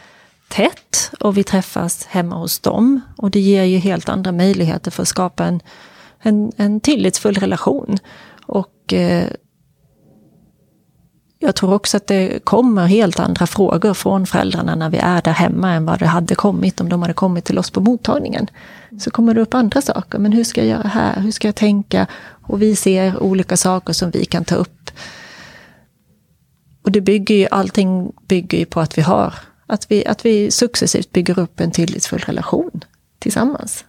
tätt 0.49 1.11
och 1.21 1.37
vi 1.37 1.45
träffas 1.45 2.07
hemma 2.07 2.37
hos 2.37 2.59
dem. 2.59 3.01
Och 3.17 3.31
det 3.31 3.41
ger 3.41 3.65
ju 3.65 3.79
helt 3.79 4.09
andra 4.09 4.33
möjligheter 4.33 4.91
för 4.91 5.03
att 5.03 5.09
skapa 5.09 5.45
en, 5.45 5.61
en, 6.23 6.53
en 6.57 6.81
tillitsfull 6.81 7.35
relation. 7.35 7.99
Och 8.47 8.93
eh, 8.93 9.27
jag 11.39 11.55
tror 11.55 11.75
också 11.75 11.97
att 11.97 12.07
det 12.07 12.45
kommer 12.45 12.87
helt 12.87 13.21
andra 13.21 13.47
frågor 13.47 13.95
från 13.95 14.27
föräldrarna 14.27 14.75
när 14.75 14.91
vi 14.91 14.99
är 14.99 15.23
där 15.23 15.33
hemma 15.33 15.73
än 15.73 15.87
vad 15.87 15.99
det 15.99 16.07
hade 16.07 16.35
kommit 16.35 16.81
om 16.81 16.89
de 16.89 17.03
hade 17.03 17.15
kommit 17.15 17.45
till 17.45 17.59
oss 17.59 17.71
på 17.71 17.81
mottagningen. 17.81 18.47
Så 19.01 19.11
kommer 19.11 19.35
det 19.35 19.41
upp 19.41 19.55
andra 19.55 19.83
saker. 19.83 20.19
Men 20.19 20.33
hur 20.33 20.45
ska 20.45 20.61
jag 20.61 20.69
göra 20.69 20.89
här? 20.89 21.21
Hur 21.21 21.31
ska 21.31 21.49
jag 21.49 21.55
tänka? 21.55 22.07
Och 22.47 22.63
vi 22.63 22.77
ser 22.77 23.23
olika 23.23 23.57
saker 23.57 23.93
som 23.93 24.11
vi 24.11 24.25
kan 24.25 24.45
ta 24.45 24.55
upp. 24.55 24.82
Och 26.83 26.93
det 26.93 27.01
bygger 27.01 27.35
ju, 27.35 27.49
allting 27.51 28.13
bygger 28.29 28.59
ju 28.59 28.65
på 28.65 28.81
att 28.81 28.99
vi 28.99 29.03
har, 29.03 29.35
att 29.67 29.91
vi, 29.91 30.07
att 30.07 30.25
vi 30.27 30.51
successivt 30.51 31.13
bygger 31.13 31.39
upp 31.39 31.61
en 31.61 31.71
tillitsfull 31.71 32.21
relation 32.21 32.85
tillsammans. 33.19 33.85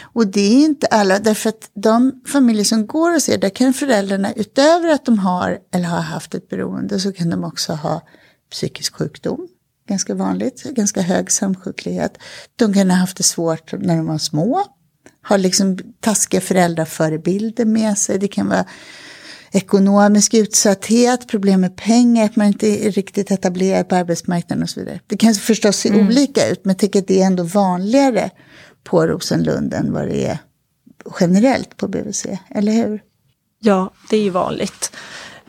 Och 0.00 0.26
det 0.26 0.40
är 0.40 0.64
inte 0.64 0.86
alla, 0.86 1.18
därför 1.18 1.48
att 1.48 1.70
de 1.74 2.22
familjer 2.26 2.64
som 2.64 2.86
går 2.86 3.14
och 3.14 3.22
ser, 3.22 3.38
där 3.38 3.48
kan 3.48 3.72
föräldrarna 3.72 4.32
utöver 4.32 4.88
att 4.88 5.04
de 5.04 5.18
har 5.18 5.58
eller 5.74 5.88
har 5.88 6.00
haft 6.00 6.34
ett 6.34 6.48
beroende 6.48 7.00
så 7.00 7.12
kan 7.12 7.30
de 7.30 7.44
också 7.44 7.72
ha 7.72 8.02
psykisk 8.50 8.94
sjukdom. 8.94 9.48
Ganska 9.88 10.14
vanligt, 10.14 10.62
ganska 10.62 11.02
hög 11.02 11.30
samsjuklighet. 11.30 12.18
De 12.56 12.74
kan 12.74 12.90
ha 12.90 12.96
haft 12.96 13.16
det 13.16 13.22
svårt 13.22 13.72
när 13.72 13.96
de 13.96 14.06
var 14.06 14.18
små. 14.18 14.64
Har 15.22 15.38
liksom 15.38 15.78
taskiga 16.00 16.40
föräldraförebilder 16.40 17.64
med 17.64 17.98
sig. 17.98 18.18
Det 18.18 18.28
kan 18.28 18.48
vara 18.48 18.64
ekonomisk 19.52 20.34
utsatthet, 20.34 21.28
problem 21.28 21.60
med 21.60 21.76
pengar, 21.76 22.24
att 22.24 22.36
man 22.36 22.46
inte 22.46 22.86
är 22.86 22.92
riktigt 22.92 23.30
etablerad 23.30 23.88
på 23.88 23.94
arbetsmarknaden 23.94 24.62
och 24.62 24.70
så 24.70 24.80
vidare. 24.80 25.00
Det 25.06 25.16
kan 25.16 25.34
förstås 25.34 25.76
se 25.76 25.88
mm. 25.88 26.06
olika 26.06 26.48
ut, 26.48 26.64
men 26.64 26.70
jag 26.70 26.78
tycker 26.78 26.98
att 26.98 27.08
det 27.08 27.22
är 27.22 27.26
ändå 27.26 27.42
vanligare 27.42 28.30
på 28.84 29.06
Rosenlund 29.06 29.74
än 29.74 29.92
vad 29.92 30.08
det 30.08 30.26
är 30.26 30.38
generellt 31.20 31.76
på 31.76 31.88
BVC, 31.88 32.26
eller 32.48 32.72
hur? 32.72 33.02
Ja, 33.60 33.92
det 34.10 34.16
är 34.16 34.22
ju 34.22 34.30
vanligt. 34.30 34.92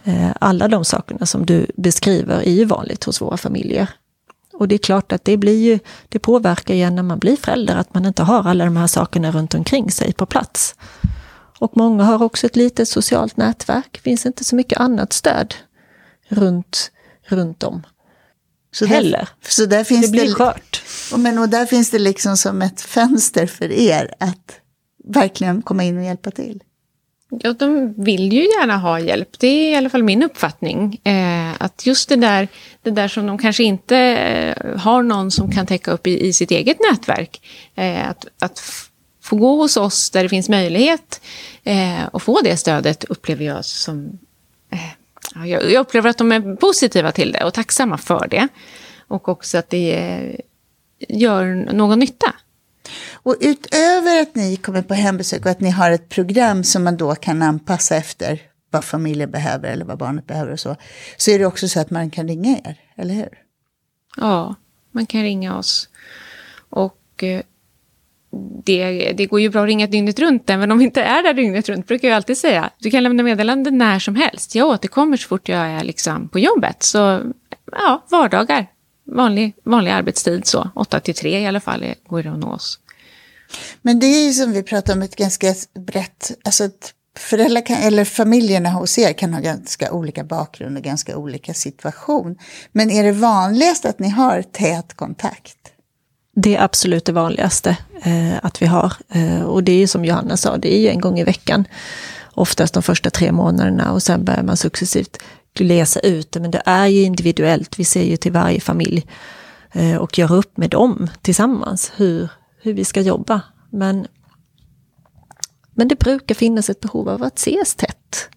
Eh, 0.03 0.29
alla 0.39 0.67
de 0.67 0.85
sakerna 0.85 1.25
som 1.25 1.45
du 1.45 1.67
beskriver 1.77 2.41
är 2.41 2.51
ju 2.51 2.65
vanligt 2.65 3.03
hos 3.03 3.21
våra 3.21 3.37
familjer. 3.37 3.87
Och 4.53 4.67
det 4.67 4.75
är 4.75 4.79
klart 4.79 5.11
att 5.11 5.25
det, 5.25 5.37
blir 5.37 5.59
ju, 5.59 5.79
det 6.09 6.19
påverkar 6.19 6.73
ju 6.73 6.89
när 6.89 7.03
man 7.03 7.19
blir 7.19 7.35
förälder, 7.35 7.75
att 7.75 7.93
man 7.93 8.05
inte 8.05 8.23
har 8.23 8.49
alla 8.49 8.65
de 8.65 8.77
här 8.77 8.87
sakerna 8.87 9.31
runt 9.31 9.53
omkring 9.53 9.91
sig 9.91 10.13
på 10.13 10.25
plats. 10.25 10.75
Och 11.61 11.77
många 11.77 12.03
har 12.03 12.23
också 12.23 12.45
ett 12.45 12.55
litet 12.55 12.87
socialt 12.87 13.37
nätverk. 13.37 13.89
Det 13.91 13.99
finns 13.99 14.25
inte 14.25 14.43
så 14.43 14.55
mycket 14.55 14.79
annat 14.79 15.13
stöd 15.13 15.55
runt, 16.27 16.91
runt 17.27 17.63
om. 17.63 17.83
Så 18.71 18.85
heller. 18.85 19.17
Där, 19.17 19.27
så 19.41 19.65
där 19.65 19.83
finns 19.83 20.05
det 20.05 20.11
blir 20.11 20.25
det, 20.25 20.33
skört. 20.33 20.83
Och, 21.13 21.19
men, 21.19 21.37
och 21.37 21.49
där 21.49 21.65
finns 21.65 21.89
det 21.89 21.99
liksom 21.99 22.37
som 22.37 22.61
ett 22.61 22.81
fönster 22.81 23.47
för 23.47 23.71
er 23.71 24.13
att 24.19 24.59
verkligen 25.03 25.61
komma 25.61 25.83
in 25.83 25.97
och 25.97 26.03
hjälpa 26.03 26.31
till. 26.31 26.63
Ja, 27.29 27.53
de 27.53 27.93
vill 28.03 28.33
ju 28.33 28.41
gärna 28.41 28.77
ha 28.77 28.99
hjälp. 28.99 29.39
Det 29.39 29.47
är 29.47 29.71
i 29.71 29.75
alla 29.75 29.89
fall 29.89 30.03
min 30.03 30.23
uppfattning. 30.23 31.01
Eh, 31.03 31.53
att 31.57 31.85
just 31.85 32.09
det 32.09 32.15
där, 32.15 32.47
det 32.81 32.91
där 32.91 33.07
som 33.07 33.27
de 33.27 33.37
kanske 33.37 33.63
inte 33.63 33.97
eh, 33.97 34.79
har 34.79 35.03
någon 35.03 35.31
som 35.31 35.51
kan 35.51 35.65
täcka 35.65 35.91
upp 35.91 36.07
i, 36.07 36.27
i 36.27 36.33
sitt 36.33 36.51
eget 36.51 36.77
nätverk. 36.91 37.41
Eh, 37.75 38.09
att, 38.09 38.25
att 38.39 38.61
få 39.21 39.35
gå 39.35 39.55
hos 39.55 39.77
oss 39.77 40.09
där 40.09 40.23
det 40.23 40.29
finns 40.29 40.49
möjlighet 40.49 41.21
eh, 41.63 42.05
och 42.05 42.23
få 42.23 42.41
det 42.41 42.57
stödet 42.57 43.03
upplever 43.03 43.45
jag 43.45 43.65
som... 43.65 44.19
Eh, 44.71 45.47
jag, 45.47 45.71
jag 45.71 45.81
upplever 45.81 46.09
att 46.09 46.17
de 46.17 46.31
är 46.31 46.55
positiva 46.55 47.11
till 47.11 47.31
det 47.31 47.43
och 47.43 47.53
tacksamma 47.53 47.97
för 47.97 48.27
det. 48.27 48.47
Och 49.07 49.29
också 49.29 49.57
att 49.57 49.69
det 49.69 49.95
eh, 49.95 50.35
gör 51.09 51.73
någon 51.73 51.99
nytta. 51.99 52.33
Och 53.13 53.35
utöver 53.41 54.21
att 54.21 54.35
ni 54.35 54.55
kommer 54.55 54.81
på 54.81 54.93
hembesök 54.93 55.45
och 55.45 55.51
att 55.51 55.59
ni 55.59 55.69
har 55.69 55.91
ett 55.91 56.09
program 56.09 56.63
som 56.63 56.83
man 56.83 56.97
då 56.97 57.15
kan 57.15 57.41
anpassa 57.41 57.95
efter 57.95 58.41
vad 58.69 58.83
familjen 58.83 59.31
behöver 59.31 59.69
eller 59.69 59.85
vad 59.85 59.97
barnet 59.97 60.27
behöver 60.27 60.51
och 60.51 60.59
så, 60.59 60.75
så 61.17 61.31
är 61.31 61.39
det 61.39 61.45
också 61.45 61.67
så 61.67 61.79
att 61.79 61.89
man 61.89 62.09
kan 62.09 62.27
ringa 62.27 62.57
er, 62.65 62.79
eller 62.95 63.13
hur? 63.13 63.29
Ja, 64.17 64.55
man 64.91 65.05
kan 65.05 65.21
ringa 65.21 65.57
oss. 65.57 65.89
Och 66.69 67.23
eh, 67.23 67.41
det, 68.65 69.13
det 69.17 69.25
går 69.25 69.41
ju 69.41 69.49
bra 69.49 69.61
att 69.61 69.67
ringa 69.67 69.87
dygnet 69.87 70.19
runt, 70.19 70.49
även 70.49 70.71
om 70.71 70.77
vi 70.77 70.83
inte 70.83 71.03
är 71.03 71.23
där 71.23 71.33
dygnet 71.33 71.69
runt, 71.69 71.87
brukar 71.87 72.07
jag 72.07 72.15
alltid 72.15 72.37
säga. 72.37 72.69
Du 72.79 72.91
kan 72.91 73.03
lämna 73.03 73.23
meddelande 73.23 73.71
när 73.71 73.99
som 73.99 74.15
helst. 74.15 74.55
Jag 74.55 74.67
återkommer 74.67 75.17
så 75.17 75.27
fort 75.27 75.49
jag 75.49 75.67
är 75.67 75.83
liksom 75.83 76.29
på 76.29 76.39
jobbet. 76.39 76.83
Så 76.83 77.21
ja, 77.71 78.05
vardagar, 78.09 78.67
vanlig, 79.05 79.53
vanlig 79.63 79.91
arbetstid, 79.91 80.45
så 80.45 80.69
8 80.75 80.99
till 80.99 81.15
3 81.15 81.39
i 81.39 81.47
alla 81.47 81.59
fall, 81.59 81.85
går 82.07 82.23
det 82.23 82.31
att 82.31 82.39
nå 82.39 82.47
oss. 82.47 82.79
Men 83.81 83.99
det 83.99 84.05
är 84.05 84.25
ju 84.25 84.33
som 84.33 84.51
vi 84.51 84.63
pratar 84.63 84.93
om 84.93 85.01
ett 85.01 85.15
ganska 85.15 85.53
brett, 85.73 86.31
alltså 86.43 86.63
ett 86.63 86.93
föräldrar 87.17 87.65
kan, 87.65 87.77
eller 87.77 88.05
familjerna 88.05 88.69
hos 88.69 88.97
er 88.97 89.13
kan 89.13 89.33
ha 89.33 89.41
ganska 89.41 89.91
olika 89.91 90.23
bakgrund 90.23 90.77
och 90.77 90.83
ganska 90.83 91.17
olika 91.17 91.53
situation. 91.53 92.37
Men 92.71 92.91
är 92.91 93.03
det 93.03 93.11
vanligast 93.11 93.85
att 93.85 93.99
ni 93.99 94.09
har 94.09 94.41
tät 94.41 94.93
kontakt? 94.93 95.57
Det 96.33 96.55
är 96.55 96.63
absolut 96.63 97.05
det 97.05 97.11
vanligaste 97.11 97.77
eh, 98.03 98.37
att 98.41 98.61
vi 98.61 98.65
har. 98.65 98.93
Eh, 99.09 99.41
och 99.41 99.63
det 99.63 99.71
är 99.71 99.77
ju 99.77 99.87
som 99.87 100.05
Johanna 100.05 100.37
sa, 100.37 100.57
det 100.57 100.73
är 100.73 100.79
ju 100.79 100.87
en 100.87 101.01
gång 101.01 101.19
i 101.19 101.23
veckan. 101.23 101.65
Oftast 102.33 102.73
de 102.73 102.83
första 102.83 103.09
tre 103.09 103.31
månaderna 103.31 103.91
och 103.91 104.03
sen 104.03 104.25
börjar 104.25 104.43
man 104.43 104.57
successivt 104.57 105.17
läsa 105.59 105.99
ut 105.99 106.31
det. 106.31 106.39
Men 106.39 106.51
det 106.51 106.61
är 106.65 106.87
ju 106.87 107.01
individuellt, 107.01 107.79
vi 107.79 107.85
ser 107.85 108.03
ju 108.03 108.17
till 108.17 108.31
varje 108.31 108.59
familj 108.59 109.07
eh, 109.71 109.95
och 109.95 110.17
gör 110.17 110.33
upp 110.33 110.57
med 110.57 110.69
dem 110.69 111.07
tillsammans 111.21 111.91
hur, 111.95 112.29
hur 112.61 112.73
vi 112.73 112.85
ska 112.85 113.01
jobba. 113.01 113.41
Men, 113.69 114.07
men 115.73 115.87
det 115.87 115.99
brukar 115.99 116.35
finnas 116.35 116.69
ett 116.69 116.79
behov 116.79 117.09
av 117.09 117.23
att 117.23 117.37
ses 117.37 117.75
tätt. 117.75 118.29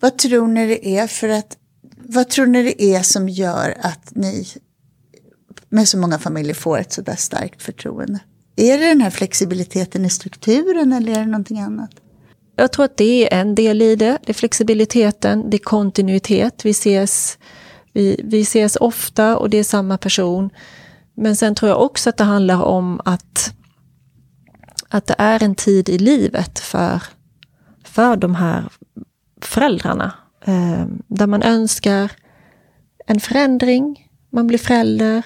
Vad 0.00 0.18
tror 0.18 0.48
ni 0.48 0.66
det 0.66 0.88
är 0.88 1.06
för 1.06 1.28
att 1.28 1.56
vad 2.04 2.28
tror 2.28 2.46
ni 2.46 2.62
det 2.62 2.82
är 2.82 3.02
som 3.02 3.28
gör 3.28 3.76
att 3.80 4.10
ni 4.10 4.46
med 5.72 5.88
så 5.88 5.98
många 5.98 6.18
familjer 6.18 6.54
får 6.54 6.78
ett 6.78 6.92
sådär 6.92 7.16
starkt 7.16 7.62
förtroende? 7.62 8.20
Är 8.56 8.78
det 8.78 8.86
den 8.88 9.00
här 9.00 9.10
flexibiliteten 9.10 10.04
i 10.04 10.10
strukturen 10.10 10.92
eller 10.92 11.12
är 11.12 11.20
det 11.20 11.26
någonting 11.26 11.60
annat? 11.60 11.90
Jag 12.56 12.72
tror 12.72 12.84
att 12.84 12.96
det 12.96 13.32
är 13.32 13.40
en 13.40 13.54
del 13.54 13.82
i 13.82 13.96
det. 13.96 14.18
Det 14.24 14.32
är 14.32 14.34
flexibiliteten, 14.34 15.50
det 15.50 15.56
är 15.56 15.58
kontinuitet. 15.58 16.64
Vi 16.64 16.70
ses, 16.70 17.38
vi, 17.92 18.20
vi 18.24 18.40
ses 18.40 18.76
ofta 18.76 19.36
och 19.36 19.50
det 19.50 19.58
är 19.58 19.64
samma 19.64 19.98
person. 19.98 20.50
Men 21.14 21.36
sen 21.36 21.54
tror 21.54 21.68
jag 21.68 21.82
också 21.82 22.08
att 22.08 22.16
det 22.16 22.24
handlar 22.24 22.62
om 22.62 23.00
att, 23.04 23.54
att 24.88 25.06
det 25.06 25.14
är 25.18 25.42
en 25.42 25.54
tid 25.54 25.88
i 25.88 25.98
livet 25.98 26.58
för, 26.58 27.02
för 27.84 28.16
de 28.16 28.34
här 28.34 28.64
föräldrarna. 29.40 30.12
Eh, 30.44 30.84
där 31.08 31.26
man 31.26 31.42
önskar 31.42 32.12
en 33.06 33.20
förändring, 33.20 34.08
man 34.30 34.46
blir 34.46 34.58
förälder, 34.58 35.22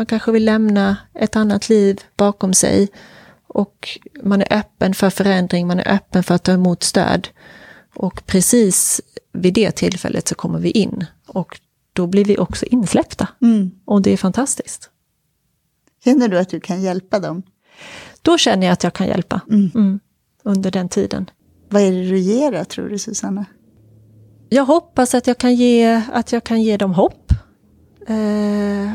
man 0.00 0.06
kanske 0.06 0.32
vill 0.32 0.44
lämna 0.44 0.96
ett 1.14 1.36
annat 1.36 1.68
liv 1.68 2.00
bakom 2.16 2.54
sig 2.54 2.88
och 3.46 3.98
man 4.22 4.40
är 4.40 4.58
öppen 4.58 4.94
för 4.94 5.10
förändring, 5.10 5.66
man 5.66 5.78
är 5.78 5.94
öppen 5.94 6.22
för 6.22 6.34
att 6.34 6.42
ta 6.42 6.52
emot 6.52 6.82
stöd. 6.82 7.28
Och 7.94 8.26
precis 8.26 9.00
vid 9.32 9.54
det 9.54 9.70
tillfället 9.70 10.28
så 10.28 10.34
kommer 10.34 10.58
vi 10.58 10.70
in 10.70 11.06
och 11.26 11.60
då 11.92 12.06
blir 12.06 12.24
vi 12.24 12.38
också 12.38 12.66
insläppta. 12.66 13.28
Mm. 13.42 13.70
Och 13.84 14.02
det 14.02 14.12
är 14.12 14.16
fantastiskt. 14.16 14.90
Känner 16.04 16.28
du 16.28 16.38
att 16.38 16.48
du 16.48 16.60
kan 16.60 16.82
hjälpa 16.82 17.18
dem? 17.18 17.42
Då 18.22 18.38
känner 18.38 18.66
jag 18.66 18.72
att 18.72 18.84
jag 18.84 18.92
kan 18.92 19.06
hjälpa 19.06 19.40
mm. 19.50 19.70
Mm, 19.74 20.00
under 20.42 20.70
den 20.70 20.88
tiden. 20.88 21.30
Vad 21.68 21.82
är 21.82 21.92
det 21.92 22.08
du 22.08 22.18
ger 22.18 22.52
då, 22.52 22.64
tror 22.64 22.88
du 22.88 22.98
Susanna? 22.98 23.44
Jag 24.48 24.64
hoppas 24.64 25.14
att 25.14 25.26
jag 25.26 25.38
kan 25.38 25.54
ge, 25.54 26.02
att 26.12 26.32
jag 26.32 26.44
kan 26.44 26.62
ge 26.62 26.76
dem 26.76 26.94
hopp. 26.94 27.32
Eh, 28.06 28.92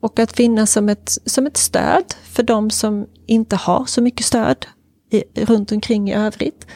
och 0.00 0.18
att 0.18 0.32
finnas 0.32 0.72
som 0.72 0.88
ett, 0.88 1.18
som 1.24 1.46
ett 1.46 1.56
stöd 1.56 2.14
för 2.22 2.42
de 2.42 2.70
som 2.70 3.06
inte 3.26 3.56
har 3.56 3.84
så 3.84 4.02
mycket 4.02 4.26
stöd 4.26 4.66
i, 5.10 5.24
runt 5.34 5.72
omkring 5.72 6.10
i 6.10 6.14
övrigt. 6.14 6.66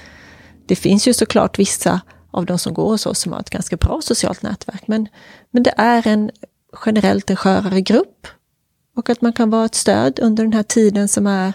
Det 0.66 0.76
finns 0.76 1.08
ju 1.08 1.14
såklart 1.14 1.58
vissa 1.58 2.00
av 2.30 2.46
de 2.46 2.58
som 2.58 2.74
går 2.74 2.88
hos 2.88 3.06
oss 3.06 3.18
som 3.18 3.32
har 3.32 3.40
ett 3.40 3.50
ganska 3.50 3.76
bra 3.76 4.00
socialt 4.02 4.42
nätverk, 4.42 4.86
men, 4.86 5.08
men 5.50 5.62
det 5.62 5.74
är 5.76 6.06
en 6.06 6.30
generellt 6.86 7.30
en 7.30 7.36
skörare 7.36 7.80
grupp. 7.80 8.26
Och 8.96 9.10
att 9.10 9.22
man 9.22 9.32
kan 9.32 9.50
vara 9.50 9.64
ett 9.64 9.74
stöd 9.74 10.18
under 10.22 10.44
den 10.44 10.52
här 10.52 10.62
tiden 10.62 11.08
som 11.08 11.26
är 11.26 11.52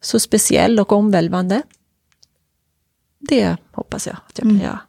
så 0.00 0.20
speciell 0.20 0.80
och 0.80 0.92
omvälvande. 0.92 1.62
Det 3.18 3.56
hoppas 3.72 4.06
jag 4.06 4.16
att 4.28 4.38
jag 4.38 4.42
kan 4.42 4.50
mm. 4.50 4.62
göra. 4.62 4.80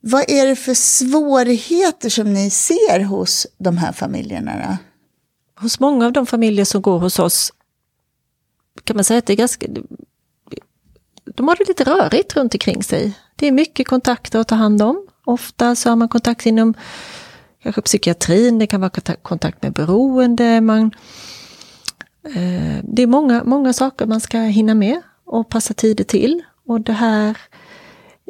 Vad 0.00 0.30
är 0.30 0.46
det 0.46 0.56
för 0.56 0.74
svårigheter 0.74 2.08
som 2.08 2.32
ni 2.32 2.50
ser 2.50 3.00
hos 3.00 3.46
de 3.58 3.76
här 3.76 3.92
familjerna? 3.92 4.52
Då? 4.56 4.76
Hos 5.62 5.80
många 5.80 6.06
av 6.06 6.12
de 6.12 6.26
familjer 6.26 6.64
som 6.64 6.82
går 6.82 6.98
hos 6.98 7.18
oss 7.18 7.52
kan 8.84 8.96
man 8.96 9.04
säga 9.04 9.18
att 9.18 9.26
det 9.26 9.32
är 9.32 9.36
ganska... 9.36 9.66
De 11.24 11.48
har 11.48 11.56
det 11.56 11.68
lite 11.68 11.84
rörigt 11.84 12.36
runt 12.36 12.54
omkring 12.54 12.82
sig. 12.82 13.12
Det 13.36 13.46
är 13.46 13.52
mycket 13.52 13.88
kontakter 13.88 14.38
att 14.38 14.48
ta 14.48 14.54
hand 14.54 14.82
om. 14.82 15.06
Ofta 15.24 15.74
så 15.76 15.88
har 15.88 15.96
man 15.96 16.08
kontakt 16.08 16.46
inom 16.46 16.74
kanske 17.62 17.82
psykiatrin, 17.82 18.58
det 18.58 18.66
kan 18.66 18.80
vara 18.80 19.16
kontakt 19.22 19.62
med 19.62 19.72
beroende. 19.72 20.60
Man, 20.60 20.90
eh, 22.24 22.78
det 22.82 23.02
är 23.02 23.06
många, 23.06 23.44
många 23.44 23.72
saker 23.72 24.06
man 24.06 24.20
ska 24.20 24.38
hinna 24.38 24.74
med 24.74 25.02
och 25.24 25.48
passa 25.48 25.74
tider 25.74 26.04
till. 26.04 26.42
Och 26.66 26.80
det 26.80 26.92
här 26.92 27.38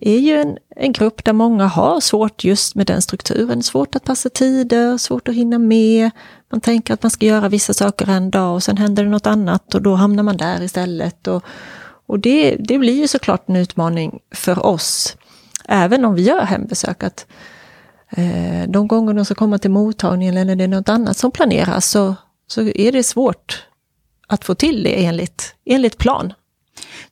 är 0.00 0.19
ju 0.19 0.40
en, 0.40 0.59
en 0.76 0.92
grupp 0.92 1.25
där 1.25 1.33
många 1.33 1.66
har 1.66 2.00
svårt 2.00 2.45
just 2.45 2.75
med 2.75 2.87
den 2.87 3.02
strukturen. 3.02 3.62
Svårt 3.62 3.95
att 3.95 4.04
passa 4.04 4.28
tider, 4.28 4.99
svårt 4.99 5.28
att 5.28 5.35
hinna 5.35 5.59
med. 5.59 6.11
Man 6.50 6.61
tänker 6.61 6.95
att 6.95 7.02
man 7.02 7.11
ska 7.11 7.26
göra 7.26 7.49
vissa 7.49 7.75
saker 7.75 8.09
en 8.09 8.30
dag 8.30 8.54
och 8.54 8.62
sen 8.62 8.76
händer 8.76 9.04
det 9.04 9.11
något 9.11 9.26
annat 9.26 9.75
och 9.75 9.83
då 9.83 9.95
hamnar 9.95 10.23
man 10.23 10.37
där 10.37 10.62
istället. 10.62 11.26
Och, 11.26 11.45
och 12.07 12.19
det, 12.19 12.57
det 12.57 12.78
blir 12.78 13.00
ju 13.00 13.09
såklart 13.09 13.49
en 13.49 13.57
utmaning 13.57 14.19
för 14.35 14.66
oss, 14.66 15.16
även 15.69 16.04
om 16.04 16.14
vi 16.14 16.23
gör 16.23 16.42
hembesök. 16.42 17.02
Att, 17.02 17.26
eh, 18.11 18.69
de 18.69 18.88
gånger 18.88 19.14
de 19.14 19.25
ska 19.25 19.35
komma 19.35 19.59
till 19.59 19.71
mottagningen 19.71 20.37
eller 20.37 20.57
det 20.57 20.64
är 20.64 20.69
något 20.69 20.88
annat 20.88 21.16
som 21.16 21.30
planeras 21.30 21.90
så, 21.90 22.14
så 22.47 22.61
är 22.62 22.92
det 22.92 23.02
svårt 23.02 23.66
att 24.26 24.45
få 24.45 24.54
till 24.54 24.83
det 24.83 25.04
enligt, 25.04 25.54
enligt 25.64 25.99
plan. 25.99 26.33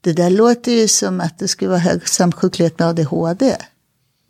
Det 0.00 0.12
där 0.12 0.30
låter 0.30 0.72
ju 0.72 0.88
som 0.88 1.20
att 1.20 1.38
det 1.38 1.48
skulle 1.48 1.68
vara 1.68 1.78
hög 1.78 2.08
samsjuklighet 2.08 2.78
med 2.78 2.88
ADHD. 2.88 3.56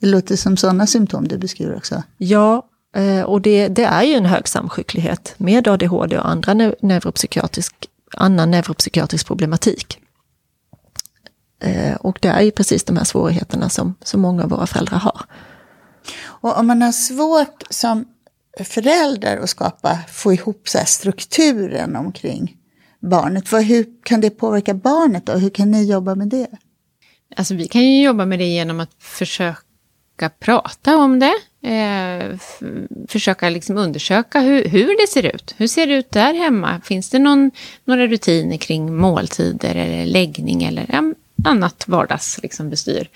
Det 0.00 0.06
låter 0.06 0.36
som 0.36 0.56
sådana 0.56 0.86
symptom 0.86 1.28
du 1.28 1.38
beskriver 1.38 1.76
också. 1.76 2.02
Ja, 2.16 2.68
eh, 2.96 3.22
och 3.22 3.40
det, 3.40 3.68
det 3.68 3.84
är 3.84 4.02
ju 4.02 4.14
en 4.14 4.26
hög 4.26 4.48
samsjuklighet 4.48 5.34
med 5.36 5.68
ADHD 5.68 6.18
och 6.18 6.28
andra 6.28 6.54
neuropsykiatrisk, 6.80 7.74
annan 8.16 8.50
neuropsykiatrisk 8.50 9.26
problematik. 9.26 9.98
Eh, 11.62 11.94
och 11.94 12.18
det 12.22 12.28
är 12.28 12.42
ju 12.42 12.50
precis 12.50 12.84
de 12.84 12.96
här 12.96 13.04
svårigheterna 13.04 13.68
som, 13.68 13.94
som 14.02 14.20
många 14.20 14.42
av 14.42 14.50
våra 14.50 14.66
föräldrar 14.66 14.98
har. 14.98 15.24
Och 16.20 16.58
om 16.58 16.66
man 16.66 16.82
har 16.82 16.92
svårt 16.92 17.62
som 17.70 18.04
förälder 18.64 19.36
att 19.36 19.50
skapa, 19.50 19.98
få 20.08 20.32
ihop 20.32 20.68
så 20.68 20.78
strukturen 20.86 21.96
omkring 21.96 22.57
barnet, 23.00 23.48
För 23.48 23.60
hur 23.60 23.86
kan 24.02 24.20
det 24.20 24.30
påverka 24.30 24.74
barnet 24.74 25.28
och 25.28 25.40
Hur 25.40 25.50
kan 25.50 25.70
ni 25.70 25.84
jobba 25.84 26.14
med 26.14 26.28
det? 26.28 26.46
Alltså 27.36 27.54
vi 27.54 27.68
kan 27.68 27.82
ju 27.82 28.02
jobba 28.02 28.24
med 28.24 28.38
det 28.38 28.44
genom 28.44 28.80
att 28.80 28.90
försöka 28.98 30.28
prata 30.40 30.96
om 30.96 31.18
det. 31.18 31.34
Eh, 31.68 32.38
försöka 33.08 33.50
liksom 33.50 33.76
undersöka 33.76 34.40
hur, 34.40 34.64
hur, 34.64 35.00
det 35.00 35.08
ser 35.08 35.34
ut. 35.34 35.54
Hur 35.56 35.66
ser 35.66 35.86
det 35.86 35.94
ut 35.94 36.10
där 36.10 36.34
hemma? 36.34 36.80
Finns 36.84 37.10
det 37.10 37.18
någon, 37.18 37.50
några 37.84 38.06
rutiner 38.06 38.56
kring 38.56 38.96
måltider 38.96 39.74
eller 39.74 40.06
läggning 40.06 40.62
eller 40.62 40.86
ja, 40.88 41.12
annat 41.44 41.88
vardagsbestyr? 41.88 42.42
Liksom, 42.42 42.70
bestyr? 42.70 43.08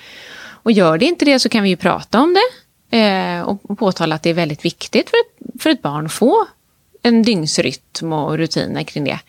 och 0.62 0.73
gör 0.73 0.99
det 0.99 1.05
inte 1.05 1.25
det 1.25 1.39
så 1.39 1.49
kan 1.49 1.62
vi 1.62 1.69
ju 1.69 1.77
prata 1.77 2.21
om 2.21 2.35
det 2.35 2.99
eh, 2.99 3.41
och 3.41 3.79
påtala 3.79 4.15
att 4.15 4.23
det 4.23 4.31
är 4.31 4.35
väldigt 4.35 4.65
viktigt 4.65 5.11
för 5.11 5.17
ett, 5.17 5.62
för 5.62 5.71
ett 5.71 5.83
barn 5.83 6.07
att 6.07 6.12
få 6.12 6.47
en 7.03 7.23
dygnsrytm 7.23 8.12
och 8.12 8.39
rutiner 8.39 8.83
kring 8.83 9.05
det. 9.05 9.21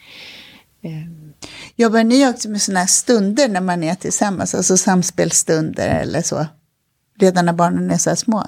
Jobbar 1.75 2.03
ni 2.03 2.29
också 2.29 2.49
med 2.49 2.61
sådana 2.61 2.79
här 2.79 2.87
stunder 2.87 3.47
när 3.47 3.61
man 3.61 3.83
är 3.83 3.95
tillsammans, 3.95 4.55
alltså 4.55 4.77
samspelstunder 4.77 5.87
eller 5.87 6.21
så? 6.21 6.45
Redan 7.19 7.45
när 7.45 7.53
barnen 7.53 7.91
är 7.91 7.97
så 7.97 8.09
här 8.09 8.17
små? 8.17 8.43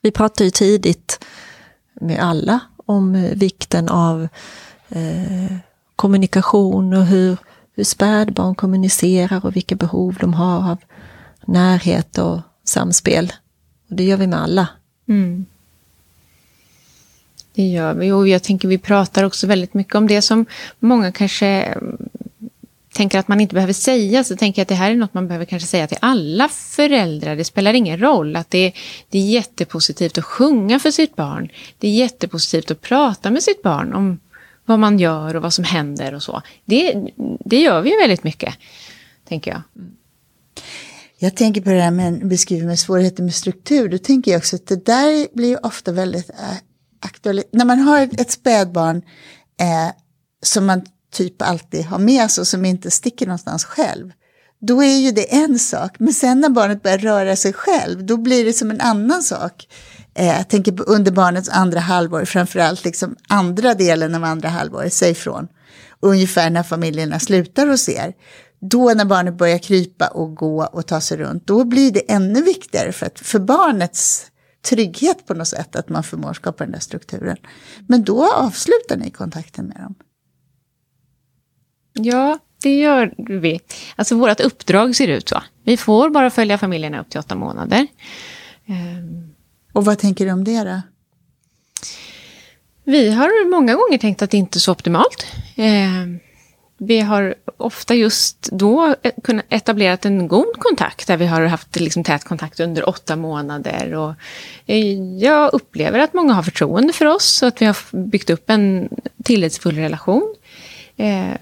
Vi 0.00 0.10
pratar 0.10 0.44
ju 0.44 0.50
tidigt 0.50 1.24
med 2.00 2.20
alla 2.20 2.60
om 2.76 3.30
vikten 3.34 3.88
av 3.88 4.28
eh, 4.88 5.56
kommunikation 5.96 6.94
och 6.94 7.06
hur, 7.06 7.36
hur 7.74 7.84
spädbarn 7.84 8.54
kommunicerar 8.54 9.46
och 9.46 9.56
vilka 9.56 9.74
behov 9.74 10.16
de 10.20 10.34
har 10.34 10.70
av 10.70 10.78
närhet 11.46 12.18
och 12.18 12.40
samspel. 12.64 13.32
Och 13.90 13.96
det 13.96 14.04
gör 14.04 14.16
vi 14.16 14.26
med 14.26 14.40
alla. 14.40 14.68
Mm. 15.08 15.46
Det 17.56 17.62
gör 17.62 17.94
vi 17.94 18.12
och 18.12 18.28
jag 18.28 18.42
tänker 18.42 18.68
vi 18.68 18.78
pratar 18.78 19.24
också 19.24 19.46
väldigt 19.46 19.74
mycket 19.74 19.94
om 19.94 20.06
det 20.06 20.22
som 20.22 20.46
många 20.78 21.12
kanske 21.12 21.46
mm, 21.46 21.96
tänker 22.94 23.18
att 23.18 23.28
man 23.28 23.40
inte 23.40 23.54
behöver 23.54 23.72
säga, 23.72 24.24
så 24.24 24.36
tänker 24.36 24.60
jag 24.60 24.64
att 24.64 24.68
det 24.68 24.74
här 24.74 24.90
är 24.90 24.94
något 24.94 25.14
man 25.14 25.28
behöver 25.28 25.44
kanske 25.44 25.68
säga 25.68 25.86
till 25.86 25.98
alla 26.00 26.48
föräldrar. 26.48 27.36
Det 27.36 27.44
spelar 27.44 27.74
ingen 27.74 27.98
roll 27.98 28.36
att 28.36 28.50
det, 28.50 28.72
det 29.10 29.18
är 29.18 29.22
jättepositivt 29.22 30.18
att 30.18 30.24
sjunga 30.24 30.78
för 30.78 30.90
sitt 30.90 31.16
barn. 31.16 31.48
Det 31.78 31.88
är 31.88 31.92
jättepositivt 31.92 32.70
att 32.70 32.80
prata 32.80 33.30
med 33.30 33.42
sitt 33.42 33.62
barn 33.62 33.94
om 33.94 34.18
vad 34.64 34.78
man 34.78 34.98
gör 34.98 35.36
och 35.36 35.42
vad 35.42 35.52
som 35.52 35.64
händer 35.64 36.14
och 36.14 36.22
så. 36.22 36.42
Det, 36.64 36.94
det 37.44 37.60
gör 37.60 37.82
vi 37.82 37.90
ju 37.90 37.96
väldigt 37.96 38.24
mycket, 38.24 38.54
tänker 39.28 39.50
jag. 39.50 39.62
Jag 41.18 41.36
tänker 41.36 41.60
på 41.60 41.70
det 41.70 41.80
här 41.80 41.90
med 41.90 42.06
en 42.06 42.28
beskrivning 42.28 42.68
med 42.68 42.78
svårigheter 42.78 43.22
med 43.22 43.34
struktur. 43.34 43.88
Då 43.88 43.98
tänker 43.98 44.30
jag 44.30 44.38
också 44.38 44.56
att 44.56 44.66
det 44.66 44.86
där 44.86 45.36
blir 45.36 45.66
ofta 45.66 45.92
väldigt 45.92 46.30
äh, 46.30 46.36
aktualitet. 47.00 47.52
När 47.52 47.64
man 47.64 47.78
har 47.78 47.98
ett 48.00 48.30
spädbarn 48.30 48.96
eh, 49.60 49.94
som 50.42 50.66
man 50.66 50.82
typ 51.12 51.42
alltid 51.42 51.84
har 51.84 51.98
med 51.98 52.30
sig 52.30 52.42
och 52.42 52.48
som 52.48 52.64
inte 52.64 52.90
sticker 52.90 53.26
någonstans 53.26 53.64
själv. 53.64 54.12
Då 54.60 54.82
är 54.82 54.96
ju 54.98 55.10
det 55.10 55.34
en 55.34 55.58
sak, 55.58 55.96
men 55.98 56.14
sen 56.14 56.40
när 56.40 56.48
barnet 56.48 56.82
börjar 56.82 56.98
röra 56.98 57.36
sig 57.36 57.52
själv, 57.52 58.06
då 58.06 58.16
blir 58.16 58.44
det 58.44 58.52
som 58.52 58.70
en 58.70 58.80
annan 58.80 59.22
sak. 59.22 59.68
Eh, 60.14 60.26
jag 60.26 60.48
tänker 60.48 60.72
på 60.72 60.82
under 60.82 61.12
barnets 61.12 61.48
andra 61.48 61.80
halvår, 61.80 62.24
framförallt 62.24 62.84
liksom 62.84 63.16
andra 63.28 63.74
delen 63.74 64.14
av 64.14 64.24
andra 64.24 64.48
halvåret, 64.48 64.92
säg 64.92 65.14
från, 65.14 65.48
Ungefär 66.00 66.50
när 66.50 66.62
familjerna 66.62 67.20
slutar 67.20 67.66
hos 67.66 67.88
er. 67.88 68.14
Då 68.60 68.92
när 68.94 69.04
barnet 69.04 69.38
börjar 69.38 69.58
krypa 69.58 70.06
och 70.06 70.34
gå 70.34 70.64
och 70.64 70.86
ta 70.86 71.00
sig 71.00 71.16
runt, 71.16 71.46
då 71.46 71.64
blir 71.64 71.90
det 71.90 72.12
ännu 72.12 72.42
viktigare 72.42 72.92
för, 72.92 73.06
att, 73.06 73.18
för 73.18 73.38
barnets 73.38 74.26
trygghet 74.62 75.26
på 75.26 75.34
något 75.34 75.48
sätt 75.48 75.76
att 75.76 75.88
man 75.88 76.02
förmår 76.02 76.34
skapa 76.34 76.64
den 76.64 76.72
där 76.72 76.80
strukturen. 76.80 77.36
Men 77.86 78.04
då 78.04 78.32
avslutar 78.32 78.96
ni 78.96 79.10
kontakten 79.10 79.66
med 79.66 79.76
dem. 79.76 79.94
Ja, 81.92 82.38
det 82.62 82.78
gör 82.78 83.14
vi. 83.40 83.60
Alltså 83.96 84.16
vårt 84.16 84.40
uppdrag 84.40 84.96
ser 84.96 85.08
ut 85.08 85.28
så. 85.28 85.42
Vi 85.64 85.76
får 85.76 86.10
bara 86.10 86.30
följa 86.30 86.58
familjerna 86.58 87.00
upp 87.00 87.10
till 87.10 87.20
åtta 87.20 87.34
månader. 87.34 87.86
Och 89.72 89.84
vad 89.84 89.98
tänker 89.98 90.26
du 90.26 90.32
om 90.32 90.44
det 90.44 90.64
då? 90.64 90.82
Vi 92.84 93.10
har 93.10 93.50
många 93.50 93.74
gånger 93.74 93.98
tänkt 93.98 94.22
att 94.22 94.30
det 94.30 94.36
inte 94.36 94.58
är 94.58 94.60
så 94.60 94.72
optimalt. 94.72 95.26
Vi 96.78 97.00
har 97.00 97.34
ofta 97.56 97.94
just 97.94 98.48
då 98.52 98.94
eh, 99.02 99.12
kunnat 99.22 99.44
etablerat 99.48 100.04
en 100.04 100.28
god 100.28 100.58
kontakt 100.58 101.06
där 101.06 101.16
vi 101.16 101.26
har 101.26 101.42
haft 101.42 101.80
liksom 101.80 102.04
tät 102.04 102.24
kontakt 102.24 102.60
under 102.60 102.88
åtta 102.88 103.16
månader. 103.16 103.94
Och 103.94 104.14
eh, 104.66 105.02
jag 105.18 105.54
upplever 105.54 105.98
att 105.98 106.14
många 106.14 106.32
har 106.32 106.42
förtroende 106.42 106.92
för 106.92 107.04
oss 107.04 107.42
och 107.42 107.48
att 107.48 107.62
vi 107.62 107.66
har 107.66 107.76
byggt 107.90 108.30
upp 108.30 108.50
en 108.50 108.88
tillitsfull 109.24 109.76
relation. 109.76 110.34
Eh, 110.96 111.34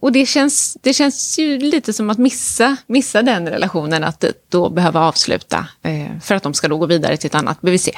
och 0.00 0.12
det 0.12 0.26
känns, 0.26 0.76
det 0.80 0.92
känns 0.92 1.38
ju 1.38 1.58
lite 1.58 1.92
som 1.92 2.10
att 2.10 2.18
missa, 2.18 2.76
missa 2.86 3.22
den 3.22 3.48
relationen, 3.48 4.04
att 4.04 4.24
då 4.48 4.70
behöva 4.70 5.00
avsluta 5.00 5.66
eh, 5.82 6.18
för 6.20 6.34
att 6.34 6.42
de 6.42 6.54
ska 6.54 6.68
då 6.68 6.78
gå 6.78 6.86
vidare 6.86 7.16
till 7.16 7.26
ett 7.26 7.34
annat 7.34 7.60
BVC. 7.60 7.88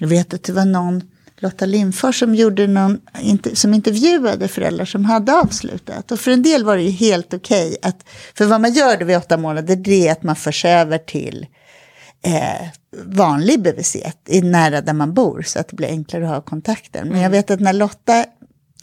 Jag 0.00 0.08
vet 0.08 0.34
att 0.34 0.42
det 0.42 0.52
var 0.52 0.64
någon 0.64 1.02
Lotta 1.42 1.66
Lindfors 1.66 2.18
som, 2.18 2.34
gjorde 2.34 2.66
någon, 2.66 3.00
som 3.54 3.74
intervjuade 3.74 4.48
föräldrar 4.48 4.84
som 4.84 5.04
hade 5.04 5.34
avslutat. 5.34 6.12
Och 6.12 6.20
för 6.20 6.30
en 6.30 6.42
del 6.42 6.64
var 6.64 6.76
det 6.76 6.82
ju 6.82 6.90
helt 6.90 7.34
okej. 7.34 7.68
Okay 7.68 7.92
för 8.34 8.46
vad 8.46 8.60
man 8.60 8.72
gör 8.72 8.96
då 8.96 9.04
vid 9.04 9.16
åtta 9.16 9.36
månader 9.36 9.76
det 9.76 10.08
är 10.08 10.12
att 10.12 10.22
man 10.22 10.36
förs 10.36 10.64
över 10.64 10.98
till 10.98 11.46
eh, 12.22 12.68
vanlig 13.04 13.62
BVC, 13.62 13.96
i 14.28 14.40
nära 14.40 14.80
där 14.80 14.92
man 14.92 15.14
bor, 15.14 15.42
så 15.42 15.58
att 15.58 15.68
det 15.68 15.76
blir 15.76 15.88
enklare 15.88 16.24
att 16.24 16.30
ha 16.30 16.40
kontakten. 16.40 17.08
Men 17.08 17.16
jag 17.16 17.26
mm. 17.26 17.32
vet 17.32 17.50
att 17.50 17.60
när 17.60 17.72
Lotta 17.72 18.24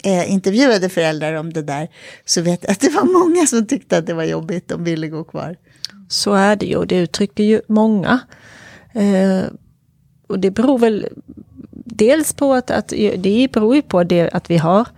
eh, 0.04 0.32
intervjuade 0.32 0.88
föräldrar 0.88 1.34
om 1.34 1.52
det 1.52 1.62
där, 1.62 1.88
så 2.24 2.40
vet 2.40 2.62
jag 2.62 2.72
att 2.72 2.80
det 2.80 2.90
var 2.90 3.04
många 3.04 3.46
som 3.46 3.66
tyckte 3.66 3.98
att 3.98 4.06
det 4.06 4.14
var 4.14 4.24
jobbigt, 4.24 4.68
de 4.68 4.84
ville 4.84 5.08
gå 5.08 5.24
kvar. 5.24 5.56
Så 6.08 6.34
är 6.34 6.56
det 6.56 6.66
ju, 6.66 6.76
och 6.76 6.86
det 6.86 6.96
uttrycker 6.96 7.44
ju 7.44 7.60
många. 7.68 8.20
Eh, 8.92 9.42
och 10.26 10.38
det 10.38 10.50
beror 10.50 10.78
väl 10.78 11.08
dels 11.84 12.32
på 12.32 12.54
att, 12.54 12.70
att 12.70 12.88
det 13.16 13.48
beror 13.52 13.76
ju 13.76 13.82
på 13.82 14.04
det 14.04 14.30
att 14.30 14.50
vi 14.50 14.56
har 14.56 14.88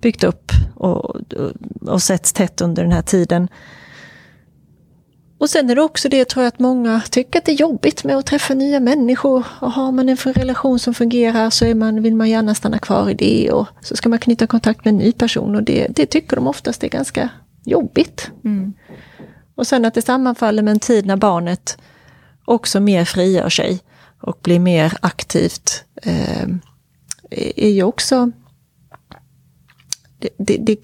byggt 0.00 0.24
upp 0.24 0.52
och, 0.74 1.04
och, 1.04 1.16
och 1.80 2.02
setts 2.02 2.32
tätt 2.32 2.60
under 2.60 2.82
den 2.82 2.92
här 2.92 3.02
tiden. 3.02 3.48
Och 5.38 5.50
sen 5.50 5.70
är 5.70 5.74
det 5.74 5.82
också 5.82 6.08
det, 6.08 6.24
tror 6.24 6.44
jag, 6.44 6.48
att 6.48 6.58
många 6.58 7.00
tycker 7.10 7.38
att 7.38 7.44
det 7.44 7.52
är 7.52 7.56
jobbigt 7.56 8.04
med 8.04 8.16
att 8.16 8.26
träffa 8.26 8.54
nya 8.54 8.80
människor. 8.80 9.46
Och 9.60 9.72
har 9.72 9.92
man 9.92 10.08
en 10.08 10.16
relation 10.16 10.78
som 10.78 10.94
fungerar 10.94 11.50
så 11.50 11.64
är 11.64 11.74
man, 11.74 12.02
vill 12.02 12.16
man 12.16 12.30
gärna 12.30 12.54
stanna 12.54 12.78
kvar 12.78 13.10
i 13.10 13.14
det. 13.14 13.50
Och 13.52 13.66
så 13.80 13.96
ska 13.96 14.08
man 14.08 14.18
knyta 14.18 14.46
kontakt 14.46 14.84
med 14.84 14.92
en 14.92 14.98
ny 14.98 15.12
person 15.12 15.56
och 15.56 15.62
det, 15.62 15.86
det 15.90 16.06
tycker 16.06 16.36
de 16.36 16.46
oftast 16.46 16.84
är 16.84 16.88
ganska 16.88 17.28
jobbigt. 17.64 18.30
Mm. 18.44 18.72
Och 19.54 19.66
sen 19.66 19.84
att 19.84 19.94
det 19.94 20.02
sammanfaller 20.02 20.62
med 20.62 20.72
en 20.72 20.80
tid 20.80 21.06
när 21.06 21.16
barnet 21.16 21.78
också 22.44 22.80
mer 22.80 23.04
frigör 23.04 23.48
sig 23.48 23.80
och 24.20 24.38
blir 24.42 24.58
mer 24.58 24.98
aktivt 25.00 25.84
eh, 26.02 26.48
är 27.30 27.68
ju 27.68 27.82
också... 27.82 28.30
Det, 30.18 30.28
det, 30.38 30.56
det, 30.56 30.78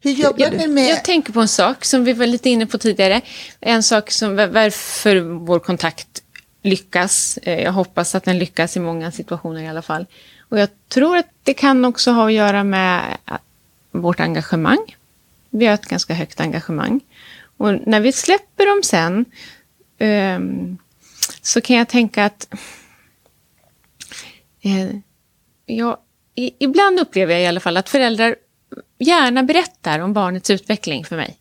hur 0.00 0.10
jobbar 0.10 0.50
ni 0.50 0.66
med... 0.68 0.88
Jag 0.88 1.04
tänker 1.04 1.32
på 1.32 1.40
en 1.40 1.48
sak 1.48 1.84
som 1.84 2.04
vi 2.04 2.12
var 2.12 2.26
lite 2.26 2.50
inne 2.50 2.66
på 2.66 2.78
tidigare. 2.78 3.20
En 3.60 3.82
sak 3.82 4.10
som 4.10 4.36
varför 4.36 5.20
vår 5.20 5.58
kontakt 5.58 6.22
lyckas. 6.62 7.38
Eh, 7.42 7.62
jag 7.62 7.72
hoppas 7.72 8.14
att 8.14 8.24
den 8.24 8.38
lyckas 8.38 8.76
i 8.76 8.80
många 8.80 9.12
situationer 9.12 9.62
i 9.62 9.68
alla 9.68 9.82
fall. 9.82 10.06
Och 10.48 10.58
jag 10.58 10.68
tror 10.88 11.16
att 11.16 11.28
det 11.42 11.54
kan 11.54 11.84
också 11.84 12.10
ha 12.10 12.26
att 12.26 12.32
göra 12.32 12.64
med 12.64 13.16
vårt 13.90 14.20
engagemang. 14.20 14.96
Vi 15.50 15.66
har 15.66 15.74
ett 15.74 15.86
ganska 15.86 16.14
högt 16.14 16.40
engagemang. 16.40 17.00
Och 17.56 17.86
när 17.86 18.00
vi 18.00 18.12
släpper 18.12 18.66
dem 18.66 18.82
sen 18.82 19.24
um, 19.98 20.78
så 21.42 21.60
kan 21.60 21.76
jag 21.76 21.88
tänka 21.88 22.24
att 22.24 22.54
eh, 24.62 24.96
jag, 25.66 25.96
i, 26.34 26.50
ibland 26.58 27.00
upplever 27.00 27.32
jag 27.32 27.42
i 27.42 27.46
alla 27.46 27.60
fall 27.60 27.76
att 27.76 27.88
föräldrar 27.88 28.36
gärna 28.98 29.42
berättar 29.42 29.98
om 29.98 30.12
barnets 30.12 30.50
utveckling 30.50 31.04
för 31.04 31.16
mig. 31.16 31.36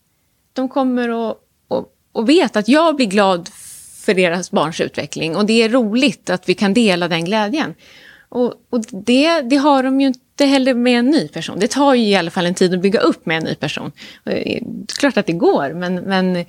De 0.53 0.69
kommer 0.69 1.09
och, 1.09 1.35
och, 1.67 1.93
och 2.11 2.29
vet 2.29 2.55
att 2.55 2.67
jag 2.67 2.95
blir 2.95 3.05
glad 3.05 3.49
för 4.05 4.13
deras 4.13 4.51
barns 4.51 4.81
utveckling 4.81 5.35
och 5.35 5.45
det 5.45 5.63
är 5.63 5.69
roligt 5.69 6.29
att 6.29 6.49
vi 6.49 6.53
kan 6.53 6.73
dela 6.73 7.07
den 7.07 7.25
glädjen. 7.25 7.75
Och, 8.29 8.53
och 8.69 8.81
det, 8.91 9.41
det, 9.41 9.55
har 9.55 9.83
de 9.83 10.01
ju 10.01 10.07
inte 10.07 10.45
heller 10.45 10.73
med 10.73 10.99
en 10.99 11.05
ny 11.05 11.27
person. 11.27 11.59
Det 11.59 11.67
tar 11.67 11.93
ju 11.93 12.05
i 12.05 12.15
alla 12.15 12.31
fall 12.31 12.45
en 12.45 12.53
tid 12.53 12.73
att 12.73 12.81
bygga 12.81 12.99
upp 12.99 13.25
med 13.25 13.37
en 13.37 13.43
ny 13.43 13.55
person. 13.55 13.91
Det 14.23 14.55
är 14.55 14.63
klart 14.99 15.17
att 15.17 15.25
det 15.25 15.33
går, 15.33 15.73
men, 15.73 15.95
men 15.95 16.35
eh, 16.35 16.47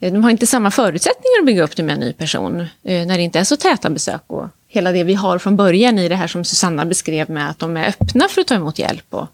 de 0.00 0.24
har 0.24 0.30
inte 0.30 0.46
samma 0.46 0.70
förutsättningar 0.70 1.38
att 1.40 1.46
bygga 1.46 1.62
upp 1.62 1.76
det 1.76 1.82
med 1.82 1.92
en 1.92 2.00
ny 2.00 2.12
person 2.12 2.60
eh, 2.60 3.06
när 3.06 3.16
det 3.16 3.22
inte 3.22 3.38
är 3.38 3.44
så 3.44 3.56
täta 3.56 3.90
besök 3.90 4.22
och 4.26 4.48
hela 4.68 4.92
det 4.92 5.04
vi 5.04 5.14
har 5.14 5.38
från 5.38 5.56
början 5.56 5.98
i 5.98 6.08
det 6.08 6.16
här 6.16 6.26
som 6.26 6.44
Susanna 6.44 6.84
beskrev 6.84 7.30
med 7.30 7.50
att 7.50 7.58
de 7.58 7.76
är 7.76 7.88
öppna 7.88 8.28
för 8.28 8.40
att 8.40 8.46
ta 8.46 8.54
emot 8.54 8.78
hjälp 8.78 9.14
och 9.14 9.26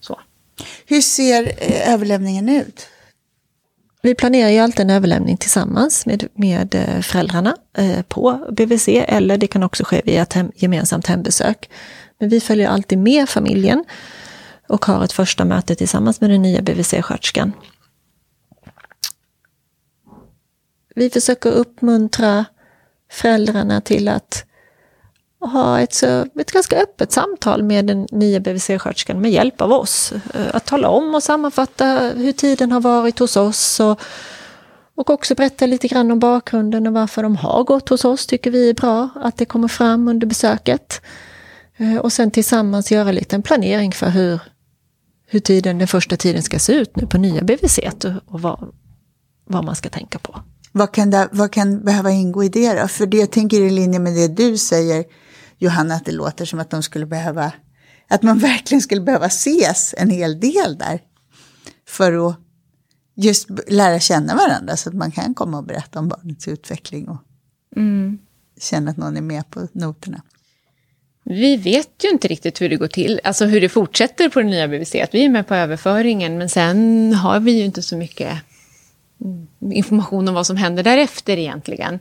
så. 0.00 0.20
Hur 0.86 1.00
ser 1.00 1.52
eh, 1.58 1.92
överlämningen 1.94 2.48
ut? 2.48 2.88
Vi 4.02 4.14
planerar 4.14 4.50
ju 4.50 4.58
alltid 4.58 4.80
en 4.80 4.90
överlämning 4.90 5.36
tillsammans 5.36 6.06
med, 6.06 6.28
med 6.34 6.74
eh, 6.74 7.00
föräldrarna 7.00 7.56
eh, 7.78 8.02
på 8.02 8.46
BVC 8.52 8.88
eller 8.88 9.38
det 9.38 9.46
kan 9.46 9.62
också 9.62 9.84
ske 9.84 10.02
via 10.04 10.22
ett 10.22 10.32
hem, 10.32 10.52
gemensamt 10.54 11.06
hembesök. 11.06 11.70
Men 12.18 12.28
vi 12.28 12.40
följer 12.40 12.68
alltid 12.68 12.98
med 12.98 13.28
familjen 13.28 13.84
och 14.68 14.84
har 14.84 15.04
ett 15.04 15.12
första 15.12 15.44
möte 15.44 15.74
tillsammans 15.74 16.20
med 16.20 16.30
den 16.30 16.42
nya 16.42 16.60
BVC-sköterskan. 16.60 17.52
Vi 20.98 21.10
försöker 21.10 21.50
uppmuntra 21.50 22.44
föräldrarna 23.10 23.80
till 23.80 24.08
att 24.08 24.44
ha 25.40 25.80
ett, 25.80 25.94
så, 25.94 26.26
ett 26.40 26.52
ganska 26.52 26.76
öppet 26.76 27.12
samtal 27.12 27.62
med 27.62 27.86
den 27.86 28.06
nya 28.10 28.40
BVC-sköterskan 28.40 29.20
med 29.20 29.30
hjälp 29.30 29.60
av 29.60 29.72
oss. 29.72 30.12
Eh, 30.34 30.56
att 30.56 30.66
tala 30.66 30.88
om 30.88 31.14
och 31.14 31.22
sammanfatta 31.22 32.12
hur 32.16 32.32
tiden 32.32 32.72
har 32.72 32.80
varit 32.80 33.18
hos 33.18 33.36
oss 33.36 33.80
och, 33.80 34.00
och 34.94 35.10
också 35.10 35.34
berätta 35.34 35.66
lite 35.66 35.88
grann 35.88 36.10
om 36.10 36.18
bakgrunden 36.18 36.86
och 36.86 36.92
varför 36.92 37.22
de 37.22 37.36
har 37.36 37.64
gått 37.64 37.88
hos 37.88 38.04
oss 38.04 38.26
tycker 38.26 38.50
vi 38.50 38.70
är 38.70 38.74
bra 38.74 39.08
att 39.14 39.36
det 39.36 39.44
kommer 39.44 39.68
fram 39.68 40.08
under 40.08 40.26
besöket. 40.26 41.02
Eh, 41.76 41.96
och 41.96 42.12
sen 42.12 42.30
tillsammans 42.30 42.92
göra 42.92 43.12
lite 43.12 43.36
en 43.36 43.42
planering 43.42 43.92
för 43.92 44.10
hur, 44.10 44.40
hur 45.26 45.40
tiden, 45.40 45.78
den 45.78 45.88
första 45.88 46.16
tiden 46.16 46.42
ska 46.42 46.58
se 46.58 46.72
ut 46.72 46.96
nu 46.96 47.06
på 47.06 47.18
nya 47.18 47.42
BVC 47.42 47.78
och 48.26 48.40
vad, 48.40 48.74
vad 49.44 49.64
man 49.64 49.76
ska 49.76 49.88
tänka 49.88 50.18
på. 50.18 50.40
Vad 50.72 50.92
kan, 50.92 51.10
det, 51.10 51.28
vad 51.32 51.52
kan 51.52 51.84
behöva 51.84 52.10
ingå 52.10 52.44
i 52.44 52.48
det 52.48 52.80
då? 52.80 52.88
För 52.88 53.06
det 53.06 53.16
jag 53.16 53.30
tänker 53.30 53.60
i 53.60 53.70
linje 53.70 53.98
med 53.98 54.14
det 54.14 54.28
du 54.28 54.58
säger, 54.58 55.04
Johanna, 55.58 55.94
att 55.94 56.04
det 56.04 56.12
låter 56.12 56.44
som 56.44 56.58
att 56.58 56.70
de 56.70 56.82
skulle 56.82 57.06
behöva, 57.06 57.52
att 58.08 58.22
man 58.22 58.38
verkligen 58.48 58.82
skulle 58.82 59.00
behöva 59.00 59.26
ses 59.26 59.94
en 59.98 60.10
hel 60.10 60.40
del 60.40 60.78
där. 60.78 61.00
För 61.86 62.28
att 62.28 62.36
just 63.16 63.48
lära 63.66 64.00
känna 64.00 64.34
varandra 64.34 64.76
så 64.76 64.88
att 64.88 64.94
man 64.94 65.10
kan 65.10 65.34
komma 65.34 65.58
och 65.58 65.64
berätta 65.64 65.98
om 65.98 66.08
barnets 66.08 66.48
utveckling 66.48 67.08
och 67.08 67.18
mm. 67.76 68.18
känna 68.60 68.90
att 68.90 68.96
någon 68.96 69.16
är 69.16 69.22
med 69.22 69.50
på 69.50 69.68
noterna. 69.72 70.22
Vi 71.24 71.56
vet 71.56 72.04
ju 72.04 72.10
inte 72.10 72.28
riktigt 72.28 72.60
hur 72.60 72.68
det 72.68 72.76
går 72.76 72.88
till, 72.88 73.20
alltså 73.24 73.44
hur 73.44 73.60
det 73.60 73.68
fortsätter 73.68 74.28
på 74.28 74.40
det 74.40 74.46
nya 74.46 74.68
BVC. 74.68 74.94
Vi 75.12 75.24
är 75.24 75.28
med 75.28 75.46
på 75.46 75.54
överföringen, 75.54 76.38
men 76.38 76.48
sen 76.48 77.12
har 77.14 77.40
vi 77.40 77.52
ju 77.52 77.64
inte 77.64 77.82
så 77.82 77.96
mycket 77.96 78.38
Mm. 79.24 79.72
information 79.72 80.28
om 80.28 80.34
vad 80.34 80.46
som 80.46 80.56
händer 80.56 80.82
därefter 80.82 81.38
egentligen. 81.38 81.98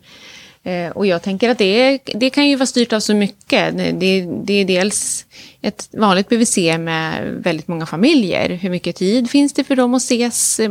Eh, 0.68 0.92
och 0.92 1.08
jag 1.08 1.22
tänker 1.22 1.50
att 1.50 1.58
det, 1.58 2.00
det 2.06 2.30
kan 2.30 2.48
ju 2.48 2.56
vara 2.56 2.66
styrt 2.66 2.94
av 2.94 3.00
så 3.00 3.14
mycket. 3.14 3.78
Det, 3.78 4.22
det 4.44 4.54
är 4.54 4.66
dels 4.66 5.26
ett 5.62 5.90
vanligt 5.92 6.30
BVC 6.30 6.58
med 6.58 7.34
väldigt 7.34 7.68
många 7.68 7.86
familjer. 7.86 8.50
Hur 8.50 8.70
mycket 8.70 8.96
tid 8.96 9.30
finns 9.30 9.54
det 9.54 9.64
för 9.64 9.76
dem 9.76 9.94
att 9.94 10.02
ses 10.02 10.60
eh, 10.60 10.70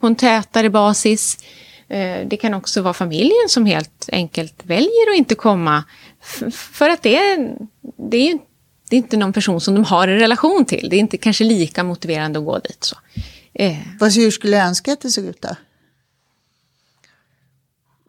på 0.00 0.06
en 0.06 0.16
tätare 0.16 0.70
basis? 0.70 1.38
Eh, 1.88 2.26
det 2.26 2.36
kan 2.36 2.54
också 2.54 2.82
vara 2.82 2.94
familjen 2.94 3.48
som 3.48 3.66
helt 3.66 4.08
enkelt 4.12 4.54
väljer 4.62 5.10
att 5.12 5.18
inte 5.18 5.34
komma. 5.34 5.84
För 6.50 6.88
att 6.88 7.02
det, 7.02 7.16
är, 7.16 7.56
det 8.10 8.30
är, 8.30 8.38
det 8.90 8.96
är 8.96 8.98
inte 8.98 9.16
någon 9.16 9.32
person 9.32 9.60
som 9.60 9.74
de 9.74 9.84
har 9.84 10.08
en 10.08 10.18
relation 10.18 10.64
till. 10.64 10.88
Det 10.90 10.96
är 10.96 11.00
inte 11.00 11.16
kanske 11.16 11.44
lika 11.44 11.84
motiverande 11.84 12.38
att 12.38 12.44
gå 12.44 12.58
dit. 12.58 12.84
Så. 12.84 12.96
Fast 14.00 14.18
hur 14.18 14.30
skulle 14.30 14.56
jag 14.56 14.66
önska 14.66 14.92
att 14.92 15.00
det 15.00 15.10
såg 15.10 15.24
ut 15.24 15.42
då? 15.42 15.56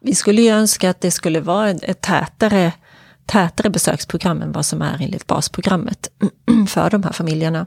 Vi 0.04 0.14
skulle 0.14 0.42
ju 0.42 0.48
önska 0.48 0.90
att 0.90 1.00
det 1.00 1.10
skulle 1.10 1.40
vara 1.40 1.70
ett 1.70 2.00
tätare, 2.00 2.72
tätare 3.26 3.70
besöksprogram 3.70 4.42
än 4.42 4.52
vad 4.52 4.66
som 4.66 4.82
är 4.82 4.98
enligt 5.00 5.26
basprogrammet 5.26 6.08
för 6.68 6.90
de 6.90 7.02
här 7.02 7.12
familjerna. 7.12 7.66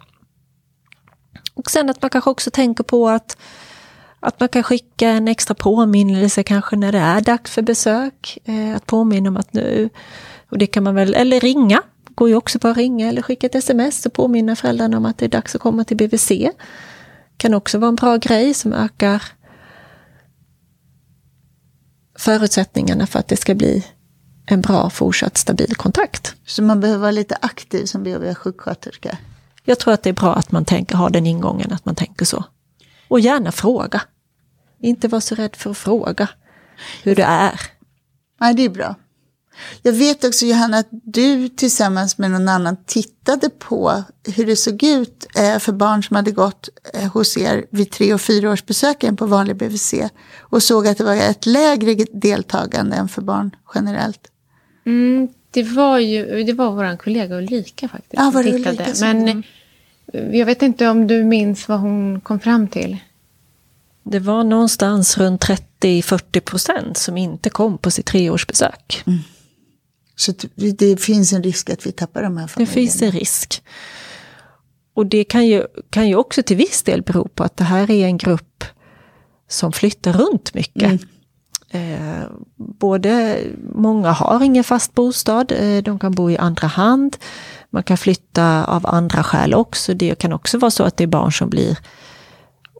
Och 1.53 1.71
sen 1.71 1.89
att 1.89 2.01
man 2.01 2.09
kanske 2.09 2.29
också 2.29 2.51
tänker 2.51 2.83
på 2.83 3.09
att, 3.09 3.37
att 4.19 4.39
man 4.39 4.49
kan 4.49 4.63
skicka 4.63 5.09
en 5.09 5.27
extra 5.27 5.55
påminnelse 5.55 6.43
kanske 6.43 6.75
när 6.75 6.91
det 6.91 6.99
är 6.99 7.21
dags 7.21 7.51
för 7.51 7.61
besök. 7.61 8.37
Eh, 8.45 8.75
att 8.75 8.85
påminna 8.85 9.29
om 9.29 9.37
att 9.37 9.53
nu, 9.53 9.89
och 10.49 10.57
det 10.57 10.67
kan 10.67 10.83
man 10.83 10.95
väl, 10.95 11.13
eller 11.13 11.39
ringa, 11.39 11.81
går 12.15 12.29
ju 12.29 12.35
också 12.35 12.59
bara 12.59 12.71
att 12.71 12.77
ringa 12.77 13.09
eller 13.09 13.21
skicka 13.21 13.47
ett 13.47 13.55
sms 13.55 14.05
och 14.05 14.13
påminna 14.13 14.55
föräldrarna 14.55 14.97
om 14.97 15.05
att 15.05 15.17
det 15.17 15.25
är 15.25 15.29
dags 15.29 15.55
att 15.55 15.61
komma 15.61 15.83
till 15.83 15.97
BVC. 15.97 16.31
Kan 17.37 17.53
också 17.53 17.77
vara 17.77 17.89
en 17.89 17.95
bra 17.95 18.17
grej 18.17 18.53
som 18.53 18.73
ökar 18.73 19.23
förutsättningarna 22.15 23.07
för 23.07 23.19
att 23.19 23.27
det 23.27 23.37
ska 23.37 23.55
bli 23.55 23.85
en 24.45 24.61
bra 24.61 24.89
fortsatt 24.89 25.37
stabil 25.37 25.75
kontakt. 25.75 26.35
Så 26.45 26.63
man 26.63 26.79
behöver 26.79 26.99
vara 26.99 27.11
lite 27.11 27.37
aktiv 27.41 27.85
som 27.85 28.03
BHV-sjuksköterska? 28.03 29.17
Jag 29.63 29.79
tror 29.79 29.93
att 29.93 30.03
det 30.03 30.09
är 30.09 30.13
bra 30.13 30.35
att 30.35 30.51
man 30.51 30.65
tänker, 30.65 30.95
har 30.95 31.09
den 31.09 31.27
ingången, 31.27 31.73
att 31.73 31.85
man 31.85 31.95
tänker 31.95 32.25
så. 32.25 32.43
Och 33.07 33.19
gärna 33.19 33.51
fråga. 33.51 34.01
Inte 34.79 35.07
vara 35.07 35.21
så 35.21 35.35
rädd 35.35 35.55
för 35.55 35.71
att 35.71 35.77
fråga 35.77 36.29
hur 37.03 37.15
det 37.15 37.23
är. 37.23 37.61
Nej, 38.39 38.53
det 38.53 38.65
är 38.65 38.69
bra. 38.69 38.95
Jag 39.81 39.93
vet 39.93 40.23
också 40.23 40.45
Johanna 40.45 40.77
att 40.77 40.87
du 40.91 41.49
tillsammans 41.49 42.17
med 42.17 42.31
någon 42.31 42.49
annan 42.49 42.77
tittade 42.85 43.49
på 43.49 44.03
hur 44.35 44.45
det 44.45 44.55
såg 44.55 44.83
ut 44.83 45.27
eh, 45.35 45.59
för 45.59 45.71
barn 45.71 46.03
som 46.03 46.15
hade 46.15 46.31
gått 46.31 46.69
eh, 46.93 47.11
hos 47.11 47.37
er 47.37 47.65
vid 47.69 47.91
tre 47.91 48.13
och 48.13 48.21
fyraårsbesöken 48.21 49.15
på 49.15 49.25
vanlig 49.25 49.55
BVC 49.55 49.93
och 50.39 50.63
såg 50.63 50.87
att 50.87 50.97
det 50.97 51.03
var 51.03 51.15
ett 51.15 51.45
lägre 51.45 52.05
deltagande 52.13 52.95
än 52.95 53.07
för 53.07 53.21
barn 53.21 53.55
generellt. 53.75 54.27
Mm, 54.85 55.27
det 55.51 55.63
var 55.63 55.99
ju 55.99 56.43
det 56.43 56.53
var 56.53 56.71
vår 56.71 56.97
kollega 56.97 57.35
Ulrika 57.35 57.87
faktiskt. 57.87 58.13
Ja, 58.13 58.31
var 58.33 58.43
det 58.43 58.53
Ulrika 58.53 58.93
Men 59.01 59.27
mm. 59.27 59.43
jag 60.31 60.45
vet 60.45 60.61
inte 60.61 60.87
om 60.87 61.07
du 61.07 61.23
minns 61.23 61.67
vad 61.67 61.79
hon 61.79 62.21
kom 62.21 62.39
fram 62.39 62.67
till. 62.67 62.97
Det 64.03 64.19
var 64.19 64.43
någonstans 64.43 65.17
runt 65.17 65.45
30-40 65.81 66.39
procent 66.39 66.97
som 66.97 67.17
inte 67.17 67.49
kom 67.49 67.77
på 67.77 67.91
sitt 67.91 68.05
treårsbesök. 68.05 69.03
Mm. 69.07 69.19
Så 70.15 70.33
det 70.77 71.01
finns 71.01 71.33
en 71.33 71.43
risk 71.43 71.69
att 71.69 71.85
vi 71.85 71.91
tappar 71.91 72.23
de 72.23 72.37
här 72.37 72.47
familjerna. 72.47 72.75
Det 72.75 72.81
finns 72.81 73.01
en 73.01 73.11
risk. 73.11 73.63
Och 74.93 75.05
det 75.05 75.23
kan 75.23 75.47
ju, 75.47 75.63
kan 75.89 76.07
ju 76.07 76.15
också 76.15 76.43
till 76.43 76.57
viss 76.57 76.83
del 76.83 77.01
bero 77.01 77.27
på 77.27 77.43
att 77.43 77.57
det 77.57 77.63
här 77.63 77.91
är 77.91 78.05
en 78.05 78.17
grupp 78.17 78.63
som 79.49 79.71
flyttar 79.71 80.13
runt 80.13 80.53
mycket. 80.53 80.83
Mm. 80.83 80.99
Eh, 81.69 82.25
både, 82.55 83.39
många 83.73 84.11
har 84.11 84.43
ingen 84.43 84.63
fast 84.63 84.93
bostad, 84.93 85.51
eh, 85.51 85.83
de 85.83 85.99
kan 85.99 86.11
bo 86.11 86.31
i 86.31 86.37
andra 86.37 86.67
hand. 86.67 87.17
Man 87.69 87.83
kan 87.83 87.97
flytta 87.97 88.65
av 88.65 88.85
andra 88.87 89.23
skäl 89.23 89.53
också. 89.53 89.93
Det 89.93 90.15
kan 90.15 90.33
också 90.33 90.57
vara 90.57 90.71
så 90.71 90.83
att 90.83 90.97
det 90.97 91.03
är 91.03 91.07
barn 91.07 91.31
som 91.31 91.49
blir 91.49 91.77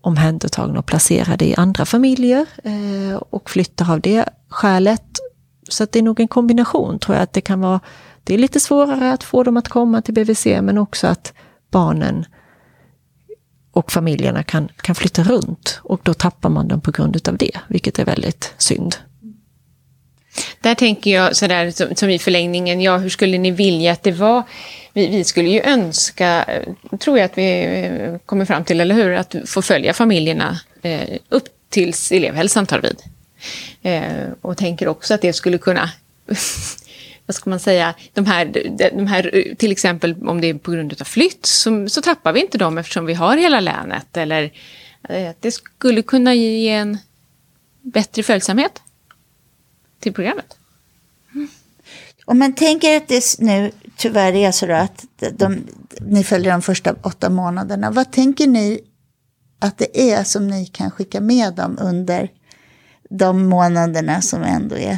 omhändertagna 0.02 0.80
och 0.80 0.86
placerade 0.86 1.46
i 1.46 1.56
andra 1.56 1.86
familjer 1.86 2.46
eh, 2.64 3.16
och 3.30 3.50
flyttar 3.50 3.92
av 3.92 4.02
det 4.02 4.30
skälet. 4.50 5.20
Så 5.70 5.86
det 5.86 6.00
är 6.00 6.04
nog 6.04 6.20
en 6.20 6.28
kombination 6.28 7.00
tror 7.00 7.16
jag 7.16 7.24
att 7.24 7.34
det 7.34 7.42
kan 7.42 7.62
vara. 7.62 7.80
Det 8.24 8.34
är 8.34 8.38
lite 8.38 8.60
svårare 8.60 9.14
att 9.14 9.24
få 9.24 9.44
dem 9.44 9.58
att 9.58 9.70
komma 9.70 10.02
till 10.02 10.14
BVC 10.14 10.46
men 10.46 10.78
också 10.78 11.08
att 11.08 11.34
barnen 11.72 12.26
och 13.72 13.92
familjerna 13.92 14.44
kan, 14.44 14.70
kan 14.82 14.96
flytta 14.96 15.24
runt 15.24 15.80
och 15.84 16.00
då 16.04 16.14
tappar 16.14 16.50
man 16.50 16.68
dem 16.68 16.82
på 16.82 16.92
grund 16.92 17.28
av 17.28 17.38
det, 17.38 17.52
vilket 17.68 18.00
är 18.00 18.06
väldigt 18.06 18.54
synd. 18.58 18.96
Där 20.62 20.76
tänker 20.76 21.12
jag 21.12 21.36
sådär 21.36 21.72
som, 21.72 21.96
som 21.96 22.10
i 22.10 22.20
förlängningen, 22.20 22.82
ja 22.82 22.98
hur 22.98 23.10
skulle 23.10 23.38
ni 23.38 23.52
vilja 23.52 23.92
att 23.92 24.04
det 24.04 24.12
var? 24.12 24.44
Vi, 24.94 25.08
vi, 25.08 25.24
skulle 25.24 25.50
ju 25.50 25.62
önska, 25.62 26.46
tror 27.00 27.18
jag 27.18 27.26
att 27.26 27.38
vi 27.38 27.64
eh, 27.64 28.18
kommer 28.26 28.46
fram 28.46 28.64
till, 28.64 28.82
eller 28.82 28.96
hur, 28.96 29.14
att 29.14 29.36
få 29.46 29.62
följa 29.62 29.94
familjerna 29.94 30.60
eh, 30.82 31.18
upp 31.30 31.48
tills 31.70 32.12
elevhälsan 32.12 32.66
tar 32.66 32.80
vid. 32.80 33.02
Eh, 33.82 34.28
och 34.42 34.58
tänker 34.58 34.88
också 34.88 35.14
att 35.14 35.22
det 35.22 35.34
skulle 35.34 35.58
kunna 35.58 35.90
vad 37.26 37.36
ska 37.36 37.50
man 37.50 37.60
säga, 37.60 37.94
de 38.14 38.26
här, 38.26 38.46
de 38.94 39.08
här, 39.08 39.56
till 39.58 39.72
exempel 39.72 40.16
om 40.28 40.42
det 40.42 40.48
är 40.50 40.54
på 40.54 40.72
grund 40.72 40.94
av 41.02 41.06
flytt 41.06 41.46
så, 41.46 41.90
så 41.90 42.02
tappar 42.02 42.34
vi 42.34 42.42
inte 42.42 42.58
dem 42.58 42.78
eftersom 42.78 43.06
vi 43.06 43.14
har 43.14 43.38
hela 43.38 43.60
länet. 43.60 44.18
Eller 44.18 44.52
Eh, 45.10 45.32
Det 45.40 45.52
skulle 45.52 46.02
kunna 46.02 46.34
ge 46.34 46.70
en 46.70 46.98
bättre 47.82 48.24
följsamhet 48.24 48.82
till 50.00 50.14
programmet. 50.14 50.58
Mm. 51.36 51.48
Om 52.26 52.40
man 52.40 52.56
tänker 52.56 52.98
att 52.98 53.08
det 53.08 53.40
nu 53.40 53.72
tyvärr 53.98 54.34
är 54.34 54.52
så 54.52 54.66
då 54.66 54.74
att 54.74 55.06
de, 55.20 55.30
de, 55.30 55.68
ni 56.00 56.24
följer 56.24 56.52
de 56.52 56.62
första 56.62 56.96
åtta 57.02 57.30
månaderna. 57.30 57.92
Vad 57.92 58.12
tänker 58.12 58.48
ni 58.48 58.80
att 59.60 59.78
det 59.78 60.12
är 60.12 60.24
som 60.24 60.48
ni 60.48 60.66
kan 60.66 60.92
skicka 60.92 61.22
med 61.22 61.54
dem 61.54 61.78
under 61.82 62.30
de 63.10 63.46
månaderna 63.46 64.22
som 64.22 64.44
ändå 64.44 64.76
är 64.76 64.98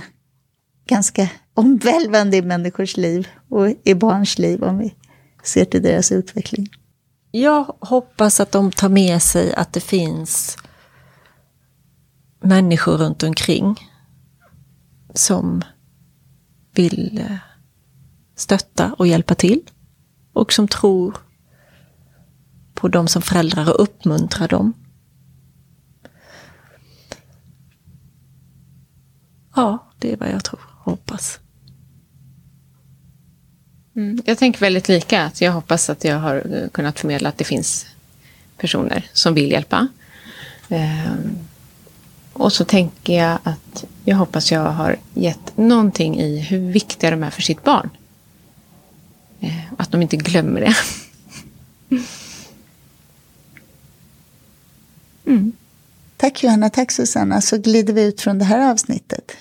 ganska 0.87 1.29
omvälvande 1.53 2.37
i 2.37 2.41
människors 2.41 2.97
liv 2.97 3.27
och 3.49 3.67
i 3.83 3.93
barns 3.93 4.37
liv 4.37 4.63
om 4.63 4.77
vi 4.77 4.95
ser 5.43 5.65
till 5.65 5.83
deras 5.83 6.11
utveckling? 6.11 6.69
Jag 7.31 7.75
hoppas 7.79 8.39
att 8.39 8.51
de 8.51 8.71
tar 8.71 8.89
med 8.89 9.21
sig 9.21 9.53
att 9.53 9.73
det 9.73 9.79
finns 9.79 10.57
människor 12.39 12.97
runt 12.97 13.23
omkring 13.23 13.75
som 15.13 15.63
vill 16.73 17.19
eh, 17.19 17.37
stötta 18.35 18.93
och 18.93 19.07
hjälpa 19.07 19.35
till. 19.35 19.61
Och 20.33 20.53
som 20.53 20.67
tror 20.67 21.17
på 22.73 22.87
dem 22.87 23.07
som 23.07 23.21
föräldrar 23.21 23.69
och 23.69 23.83
uppmuntrar 23.83 24.47
dem. 24.47 24.73
Ja, 29.57 29.83
det 29.99 30.13
är 30.13 30.17
vad 30.17 30.29
jag 30.29 30.43
tror 30.43 30.59
och 30.79 30.91
hoppas. 30.91 31.39
Mm. 33.95 34.21
Jag 34.25 34.37
tänker 34.37 34.59
väldigt 34.59 34.89
lika. 34.89 35.23
Att 35.23 35.41
jag 35.41 35.51
hoppas 35.51 35.89
att 35.89 36.03
jag 36.03 36.19
har 36.19 36.35
eh, 36.35 36.69
kunnat 36.69 36.99
förmedla 36.99 37.29
att 37.29 37.37
det 37.37 37.43
finns 37.43 37.85
personer 38.57 39.05
som 39.13 39.33
vill 39.33 39.51
hjälpa. 39.51 39.87
Ehm, 40.69 41.37
och 42.33 42.53
så 42.53 42.65
tänker 42.65 43.13
jag 43.13 43.39
att 43.43 43.85
jag 44.05 44.17
hoppas 44.17 44.51
jag 44.51 44.71
har 44.71 44.97
gett 45.13 45.57
någonting 45.57 46.19
i 46.19 46.39
hur 46.39 46.71
viktiga 46.71 47.11
de 47.11 47.23
är 47.23 47.29
för 47.29 47.41
sitt 47.41 47.63
barn. 47.63 47.89
Eh, 49.39 49.73
att 49.77 49.91
de 49.91 50.01
inte 50.01 50.17
glömmer 50.17 50.61
det. 50.61 50.75
Tack 56.17 56.43
Johanna, 56.43 56.69
tack 56.69 56.91
Susanna. 56.91 57.41
Så 57.41 57.57
glider 57.57 57.93
vi 57.93 58.03
ut 58.03 58.21
från 58.21 58.39
det 58.39 58.45
här 58.45 58.71
avsnittet. 58.71 59.37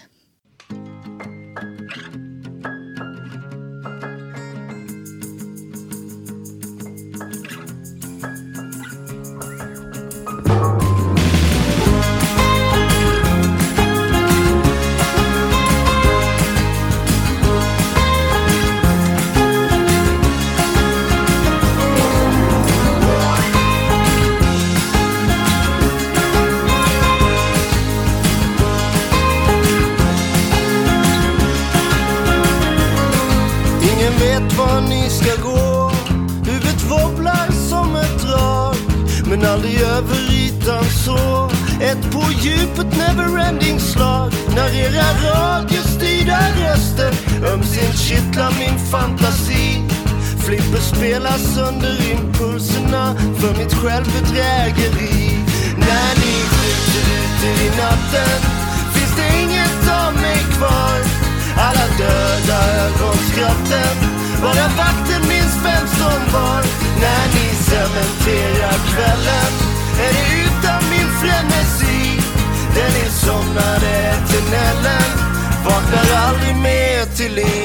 Fantasi. 48.96 49.82
Flipper 50.44 50.80
spelar 50.80 51.38
sönder 51.54 51.96
impulserna 52.12 53.04
för 53.40 53.52
mitt 53.58 53.74
självbedrägeri. 53.74 55.18
När 55.88 56.10
ni 56.22 56.34
skjuter 56.54 57.04
ut 57.20 57.40
i 57.66 57.68
natten 57.82 58.38
finns 58.94 59.14
det 59.18 59.28
inget 59.42 59.82
av 60.04 60.12
mig 60.14 60.40
kvar. 60.56 60.98
Alla 61.66 61.86
döda 61.98 62.58
ögonskratten 62.84 63.94
Bara 64.42 64.66
vakten 64.80 65.22
minns 65.28 65.56
vem 65.64 65.86
som 65.98 66.20
var. 66.34 66.62
När 67.02 67.24
ni 67.36 67.46
cementerar 67.70 68.78
kvällen 68.90 69.52
Är 70.04 70.12
det 70.16 70.26
utan 70.44 70.80
min 70.90 71.10
frenesi. 71.20 72.20
Den 72.74 72.92
insomnade 73.04 73.90
eternellen 74.12 75.10
Vaknar 75.64 76.06
aldrig 76.28 76.56
mer 76.56 77.04
till 77.16 77.34
liv. 77.34 77.55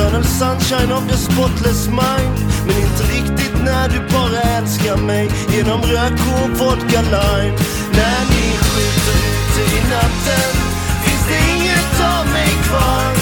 Eternal 0.00 0.24
sunshine 0.24 0.90
of 0.90 1.06
the 1.08 1.16
spotless 1.16 1.88
mind. 1.88 2.34
Men 2.66 2.76
inte 2.86 3.02
riktigt 3.16 3.56
när 3.64 3.88
du 3.88 3.98
bara 4.14 4.40
älskar 4.56 4.96
mig. 4.96 5.30
Genom 5.52 5.80
rök 5.82 6.20
och 6.34 6.50
vodka 6.58 7.00
lime. 7.14 7.56
När 7.98 8.20
ni 8.32 8.46
skjuter 8.64 9.18
ute 9.32 9.62
i 9.76 9.80
natten 9.94 10.52
finns 11.04 11.24
det 11.30 11.40
inget 11.54 11.94
av 12.14 12.24
mig 12.32 12.52
kvar. 12.68 13.12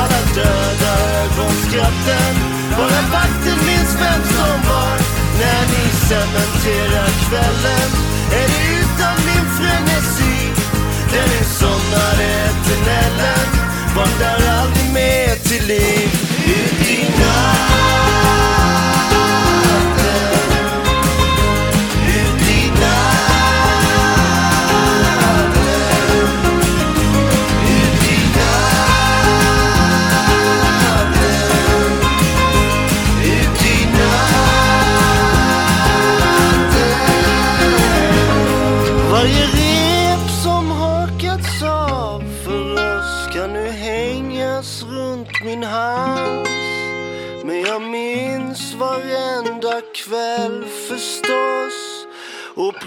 Alla 0.00 0.20
döda 0.34 0.92
ögonskratten 1.22 2.34
bara 2.78 3.00
vakten 3.12 3.58
minns 3.66 3.94
vem 4.02 4.22
som 4.36 4.56
var. 4.70 4.96
När 5.40 5.62
ni 5.72 5.84
cementerar 6.08 7.10
kvällen 7.28 7.90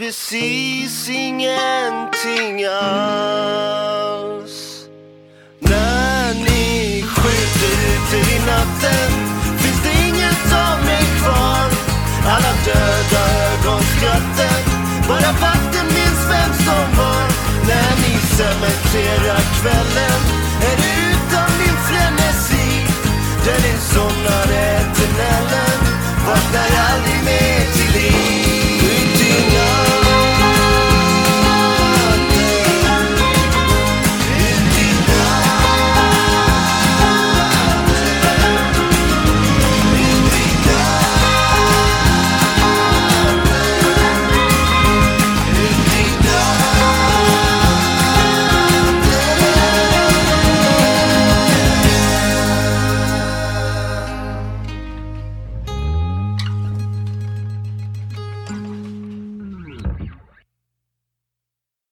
precis 0.08 1.10
ingenting 1.10 2.64
alls 2.66 4.56
när 5.60 6.34
ni 6.34 7.04
skjuter 7.04 7.76
ut 7.92 8.14
i 8.14 8.40
natten 8.46 9.12
finns 9.58 9.82
det 9.84 9.94
inget 10.08 10.54
av 10.54 10.78
mig 10.86 11.04
kvar 11.20 11.68
Alla 12.34 12.54
döda 12.66 13.24
ögonskratten 13.52 14.62
Bara 15.08 15.32
vakten 15.42 15.88
minns 15.98 16.24
vem 16.30 16.54
som 16.66 16.88
var 16.98 17.26
När 17.70 17.92
ni 18.04 18.14
cementerar 18.38 19.42
kvällen 19.60 20.22
är 20.70 20.76
det 20.82 20.92
utan 21.12 21.50
min 21.60 21.78
frenesi 21.88 22.70
Den 23.46 23.62
insomnade 23.74 24.58
eternellen. 24.80 25.80
vaknar 26.28 26.70
aldrig 26.90 27.22
mer. 27.26 27.57